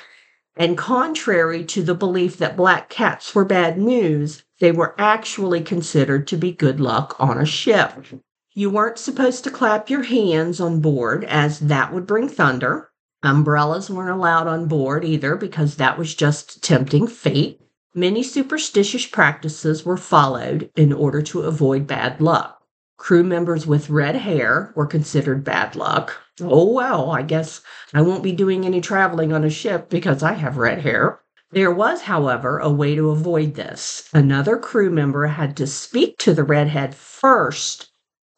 And 0.60 0.76
contrary 0.76 1.64
to 1.64 1.82
the 1.82 1.94
belief 1.94 2.36
that 2.36 2.54
black 2.54 2.90
cats 2.90 3.34
were 3.34 3.46
bad 3.46 3.78
news, 3.78 4.44
they 4.58 4.70
were 4.70 4.94
actually 4.98 5.62
considered 5.62 6.26
to 6.26 6.36
be 6.36 6.52
good 6.52 6.78
luck 6.78 7.16
on 7.18 7.38
a 7.38 7.46
ship. 7.46 8.04
You 8.52 8.68
weren't 8.68 8.98
supposed 8.98 9.42
to 9.44 9.50
clap 9.50 9.88
your 9.88 10.02
hands 10.02 10.60
on 10.60 10.82
board, 10.82 11.24
as 11.24 11.60
that 11.60 11.94
would 11.94 12.06
bring 12.06 12.28
thunder. 12.28 12.90
Umbrellas 13.22 13.88
weren't 13.88 14.10
allowed 14.10 14.48
on 14.48 14.68
board 14.68 15.02
either, 15.02 15.34
because 15.34 15.76
that 15.76 15.96
was 15.96 16.14
just 16.14 16.62
tempting 16.62 17.06
fate. 17.06 17.62
Many 17.94 18.22
superstitious 18.22 19.06
practices 19.06 19.86
were 19.86 19.96
followed 19.96 20.70
in 20.76 20.92
order 20.92 21.22
to 21.22 21.40
avoid 21.40 21.86
bad 21.86 22.20
luck. 22.20 22.59
Crew 23.00 23.24
members 23.24 23.66
with 23.66 23.88
red 23.88 24.14
hair 24.14 24.74
were 24.76 24.86
considered 24.86 25.42
bad 25.42 25.74
luck. 25.74 26.20
Oh, 26.38 26.70
well, 26.70 27.10
I 27.10 27.22
guess 27.22 27.62
I 27.94 28.02
won't 28.02 28.22
be 28.22 28.30
doing 28.30 28.66
any 28.66 28.82
traveling 28.82 29.32
on 29.32 29.42
a 29.42 29.48
ship 29.48 29.88
because 29.88 30.22
I 30.22 30.34
have 30.34 30.58
red 30.58 30.82
hair. 30.82 31.18
There 31.50 31.72
was, 31.72 32.02
however, 32.02 32.58
a 32.58 32.70
way 32.70 32.94
to 32.94 33.08
avoid 33.08 33.54
this. 33.54 34.06
Another 34.12 34.58
crew 34.58 34.90
member 34.90 35.26
had 35.28 35.56
to 35.56 35.66
speak 35.66 36.18
to 36.18 36.34
the 36.34 36.44
redhead 36.44 36.94
first 36.94 37.90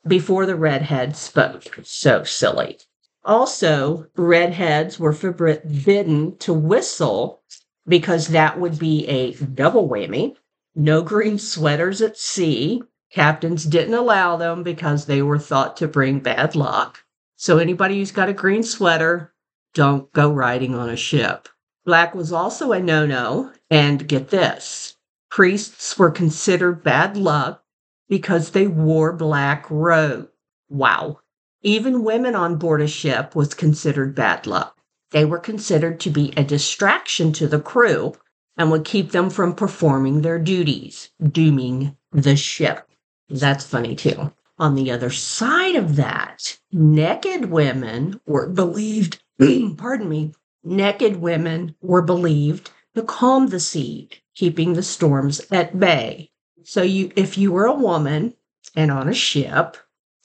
before 0.07 0.47
the 0.47 0.57
redhead 0.57 1.17
spoke. 1.17 1.81
So 1.83 2.23
silly. 2.23 2.79
Also, 3.25 4.07
redheads 4.15 4.97
were 4.97 5.13
forbidden 5.13 6.37
to 6.39 6.55
whistle 6.55 7.43
because 7.89 8.29
that 8.29 8.61
would 8.61 8.79
be 8.79 9.09
a 9.09 9.33
double 9.33 9.89
whammy. 9.89 10.37
No 10.77 11.03
green 11.03 11.37
sweaters 11.37 12.01
at 12.01 12.17
sea. 12.17 12.85
Captains 13.13 13.65
didn't 13.65 13.95
allow 13.95 14.37
them 14.37 14.63
because 14.63 15.05
they 15.05 15.21
were 15.21 15.39
thought 15.39 15.77
to 15.77 15.87
bring 15.87 16.21
bad 16.21 16.57
luck. 16.57 17.05
So, 17.37 17.59
anybody 17.59 17.99
who's 17.99 18.11
got 18.11 18.31
a 18.31 18.33
green 18.33 18.63
sweater, 18.63 19.35
don't 19.75 20.11
go 20.13 20.33
riding 20.33 20.75
on 20.75 20.89
a 20.89 20.97
ship. 20.97 21.49
Black 21.85 22.15
was 22.15 22.33
also 22.33 22.73
a 22.73 22.81
no 22.81 23.05
no. 23.05 23.53
And 23.71 24.09
get 24.09 24.29
this 24.29 24.97
priests 25.31 25.99
were 25.99 26.11
considered 26.11 26.83
bad 26.83 27.17
luck 27.17 27.65
because 28.09 28.51
they 28.51 28.67
wore 28.67 29.13
black 29.13 29.67
robes. 29.71 30.29
Wow. 30.69 31.21
Even 31.63 32.05
women 32.05 32.35
on 32.35 32.57
board 32.57 32.81
a 32.81 32.87
ship 32.87 33.35
was 33.35 33.55
considered 33.55 34.15
bad 34.15 34.47
luck. 34.47 34.79
They 35.11 35.25
were 35.25 35.39
considered 35.39 36.01
to 36.01 36.11
be 36.11 36.33
a 36.37 36.45
distraction 36.45 37.33
to 37.35 37.47
the 37.47 37.61
crew 37.61 38.15
and 38.57 38.71
would 38.71 38.85
keep 38.85 39.13
them 39.13 39.29
from 39.29 39.55
performing 39.55 40.23
their 40.23 40.39
duties, 40.39 41.11
dooming 41.23 41.97
the 42.11 42.37
ship. 42.37 42.89
That's 43.33 43.65
funny 43.65 43.97
too. 43.97 44.33
On 44.59 44.75
the 44.75 44.91
other 44.91 45.09
side 45.09 45.75
of 45.75 45.97
that, 45.97 46.59
naked 46.71 47.47
women 47.47 48.21
were 48.27 48.47
believed, 48.47 49.23
pardon 49.79 50.09
me, 50.09 50.35
naked 50.63 51.17
women 51.17 51.75
were 51.81 52.03
believed 52.03 52.71
to 52.95 53.03
calm 53.03 53.47
the 53.47 53.59
sea, 53.59 54.11
keeping 54.35 54.75
the 54.75 54.83
storms 54.83 55.41
at 55.51 55.81
bay. 55.81 56.31
So 56.63 56.83
you 56.83 57.11
if 57.17 57.39
you 57.39 57.53
were 57.53 57.65
a 57.65 57.75
woman 57.75 58.35
and 58.77 58.91
on 58.91 59.09
a 59.09 59.15
ship, 59.15 59.79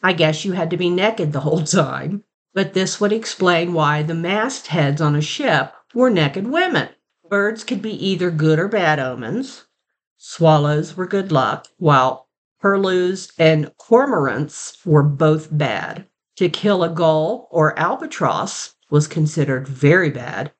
I 0.04 0.12
guess 0.12 0.43
you 0.43 0.52
had 0.52 0.70
to 0.72 0.78
be 0.78 0.89
naked 0.89 1.32
the 1.32 1.39
whole 1.39 1.63
time. 1.63 2.26
But 2.54 2.74
this 2.74 3.00
would 3.00 3.13
explain 3.13 3.74
why 3.74 4.04
the 4.04 4.15
mastheads 4.15 5.00
on 5.00 5.15
a 5.15 5.22
ship 5.22 5.74
were 5.93 6.10
naked 6.10 6.48
women. 6.48 6.89
Birds 7.30 7.63
could 7.63 7.82
be 7.82 7.93
either 8.06 8.32
good 8.32 8.60
or 8.60 8.67
bad 8.67 9.00
omens. 9.00 9.63
Swallows 10.17 10.98
were 10.98 11.08
good 11.08 11.32
luck, 11.32 11.67
while 11.78 12.27
curlews 12.62 13.32
and 13.38 13.72
cormorants 13.78 14.86
were 14.86 15.04
both 15.04 15.50
bad. 15.52 16.06
To 16.38 16.50
kill 16.50 16.84
a 16.84 16.89
gull 16.89 17.48
or 17.52 17.78
albatross 17.80 18.76
was 18.89 19.08
considered 19.08 19.67
very 19.67 20.10
bad 20.10 20.52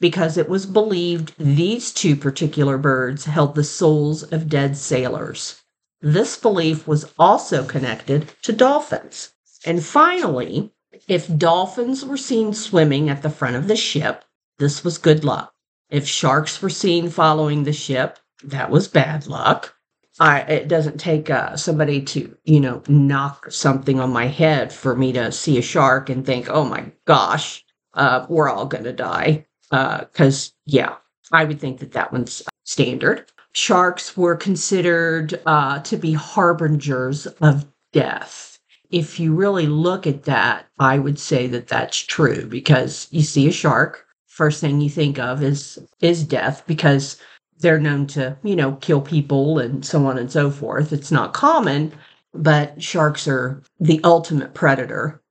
because 0.00 0.36
it 0.36 0.48
was 0.48 0.66
believed 0.66 1.34
these 1.38 1.92
two 1.92 2.16
particular 2.16 2.78
birds 2.78 3.26
held 3.26 3.54
the 3.54 3.64
souls 3.64 4.22
of 4.22 4.48
dead 4.48 4.76
sailors. 4.76 5.62
This 6.00 6.36
belief 6.36 6.86
was 6.86 7.12
also 7.18 7.64
connected 7.64 8.32
to 8.42 8.52
dolphins. 8.52 9.32
And 9.66 9.84
finally, 9.84 10.72
if 11.06 11.36
dolphins 11.36 12.04
were 12.04 12.16
seen 12.16 12.54
swimming 12.54 13.10
at 13.10 13.22
the 13.22 13.30
front 13.30 13.56
of 13.56 13.68
the 13.68 13.76
ship, 13.76 14.24
this 14.58 14.82
was 14.82 14.98
good 14.98 15.24
luck. 15.24 15.52
If 15.90 16.06
sharks 16.06 16.62
were 16.62 16.70
seen 16.70 17.10
following 17.10 17.64
the 17.64 17.72
ship, 17.72 18.18
that 18.42 18.70
was 18.70 18.88
bad 18.88 19.26
luck. 19.26 19.74
I, 20.20 20.40
it 20.40 20.68
doesn't 20.68 20.98
take 20.98 21.30
uh, 21.30 21.56
somebody 21.56 22.02
to, 22.02 22.36
you 22.44 22.60
know, 22.60 22.82
knock 22.88 23.50
something 23.50 23.98
on 23.98 24.12
my 24.12 24.26
head 24.26 24.70
for 24.70 24.94
me 24.94 25.12
to 25.14 25.32
see 25.32 25.56
a 25.56 25.62
shark 25.62 26.10
and 26.10 26.24
think, 26.24 26.48
oh 26.50 26.64
my 26.64 26.92
gosh, 27.06 27.64
uh, 27.94 28.26
we're 28.28 28.50
all 28.50 28.66
going 28.66 28.84
to 28.84 28.92
die. 28.92 29.46
Because, 29.70 30.50
uh, 30.50 30.52
yeah, 30.66 30.96
I 31.32 31.44
would 31.44 31.58
think 31.58 31.80
that 31.80 31.92
that 31.92 32.12
one's 32.12 32.42
standard. 32.64 33.32
Sharks 33.54 34.16
were 34.16 34.36
considered 34.36 35.40
uh, 35.46 35.78
to 35.80 35.96
be 35.96 36.12
harbingers 36.12 37.26
of 37.26 37.66
death. 37.92 38.58
If 38.90 39.18
you 39.18 39.34
really 39.34 39.66
look 39.66 40.06
at 40.06 40.24
that, 40.24 40.66
I 40.78 40.98
would 40.98 41.18
say 41.18 41.46
that 41.46 41.68
that's 41.68 41.96
true 41.96 42.46
because 42.46 43.08
you 43.10 43.22
see 43.22 43.48
a 43.48 43.52
shark, 43.52 44.06
first 44.26 44.60
thing 44.60 44.80
you 44.80 44.90
think 44.90 45.18
of 45.18 45.42
is 45.42 45.78
is 46.00 46.24
death 46.24 46.62
because 46.66 47.16
they're 47.60 47.78
known 47.78 48.06
to, 48.08 48.36
you 48.42 48.56
know, 48.56 48.72
kill 48.76 49.00
people 49.00 49.58
and 49.58 49.84
so 49.84 50.06
on 50.06 50.18
and 50.18 50.30
so 50.30 50.50
forth. 50.50 50.92
It's 50.92 51.12
not 51.12 51.32
common, 51.32 51.92
but 52.34 52.82
sharks 52.82 53.28
are 53.28 53.62
the 53.78 54.00
ultimate 54.04 54.54
predator. 54.54 55.22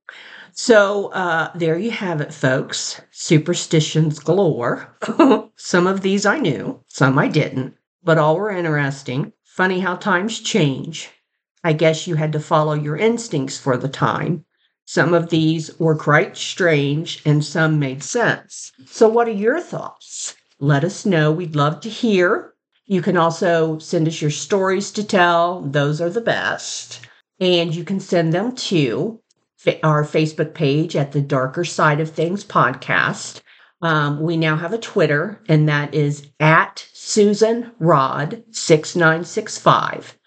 So 0.51 1.07
uh, 1.13 1.51
there 1.55 1.77
you 1.77 1.91
have 1.91 2.21
it, 2.21 2.33
folks. 2.33 3.01
Superstitions 3.11 4.19
galore. 4.19 4.93
some 5.55 5.87
of 5.87 6.01
these 6.01 6.25
I 6.25 6.39
knew, 6.39 6.83
some 6.87 7.17
I 7.17 7.27
didn't, 7.27 7.75
but 8.03 8.17
all 8.17 8.35
were 8.35 8.51
interesting. 8.51 9.31
Funny 9.43 9.79
how 9.79 9.95
times 9.95 10.39
change. 10.39 11.09
I 11.63 11.73
guess 11.73 12.07
you 12.07 12.15
had 12.15 12.31
to 12.33 12.39
follow 12.39 12.73
your 12.73 12.97
instincts 12.97 13.57
for 13.57 13.77
the 13.77 13.89
time. 13.89 14.45
Some 14.85 15.13
of 15.13 15.29
these 15.29 15.77
were 15.79 15.95
quite 15.95 16.35
strange 16.35 17.21
and 17.25 17.45
some 17.45 17.77
made 17.79 18.01
sense. 18.01 18.71
So, 18.85 19.07
what 19.07 19.27
are 19.27 19.31
your 19.31 19.61
thoughts? 19.61 20.35
Let 20.59 20.83
us 20.83 21.05
know. 21.05 21.31
We'd 21.31 21.55
love 21.55 21.79
to 21.81 21.89
hear. 21.89 22.53
You 22.85 23.01
can 23.01 23.17
also 23.17 23.77
send 23.79 24.07
us 24.07 24.21
your 24.21 24.31
stories 24.31 24.91
to 24.91 25.03
tell, 25.03 25.61
those 25.61 26.01
are 26.01 26.09
the 26.09 26.21
best. 26.21 27.01
And 27.39 27.73
you 27.73 27.83
can 27.83 27.99
send 27.99 28.33
them 28.33 28.55
to 28.55 29.21
our 29.83 30.03
Facebook 30.03 30.53
page 30.53 30.95
at 30.95 31.11
the 31.11 31.21
Darker 31.21 31.63
Side 31.63 31.99
of 31.99 32.09
Things 32.09 32.43
podcast. 32.43 33.41
Um, 33.81 34.19
we 34.21 34.37
now 34.37 34.57
have 34.57 34.73
a 34.73 34.77
Twitter, 34.77 35.41
and 35.47 35.69
that 35.69 35.93
is 35.93 36.29
at 36.39 36.85
Susan 36.93 37.71
Rod 37.79 38.43
6965. 38.51 40.17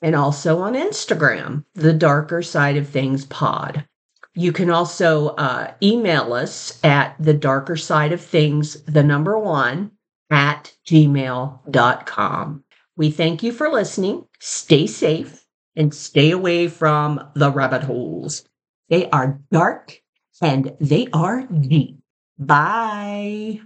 And 0.00 0.14
also 0.16 0.60
on 0.60 0.74
Instagram, 0.74 1.64
the 1.74 1.92
Darker 1.92 2.42
Side 2.42 2.76
of 2.76 2.88
Things 2.88 3.26
pod. 3.26 3.86
You 4.34 4.52
can 4.52 4.70
also 4.70 5.28
uh, 5.30 5.74
email 5.82 6.32
us 6.32 6.78
at 6.82 7.16
the 7.18 7.34
darker 7.34 7.76
side 7.76 8.12
of 8.12 8.20
things, 8.20 8.82
the 8.84 9.02
number 9.02 9.38
one, 9.38 9.92
at 10.30 10.74
gmail.com. 10.86 12.64
We 12.96 13.10
thank 13.10 13.42
you 13.42 13.52
for 13.52 13.68
listening. 13.68 14.26
Stay 14.40 14.86
safe 14.86 15.46
and 15.76 15.94
stay 15.94 16.30
away 16.30 16.68
from 16.68 17.30
the 17.34 17.50
rabbit 17.50 17.82
holes. 17.82 18.44
They 18.88 19.08
are 19.10 19.40
dark 19.50 20.00
and 20.40 20.74
they 20.80 21.08
are 21.12 21.46
deep. 21.46 21.98
Bye. 22.38 23.60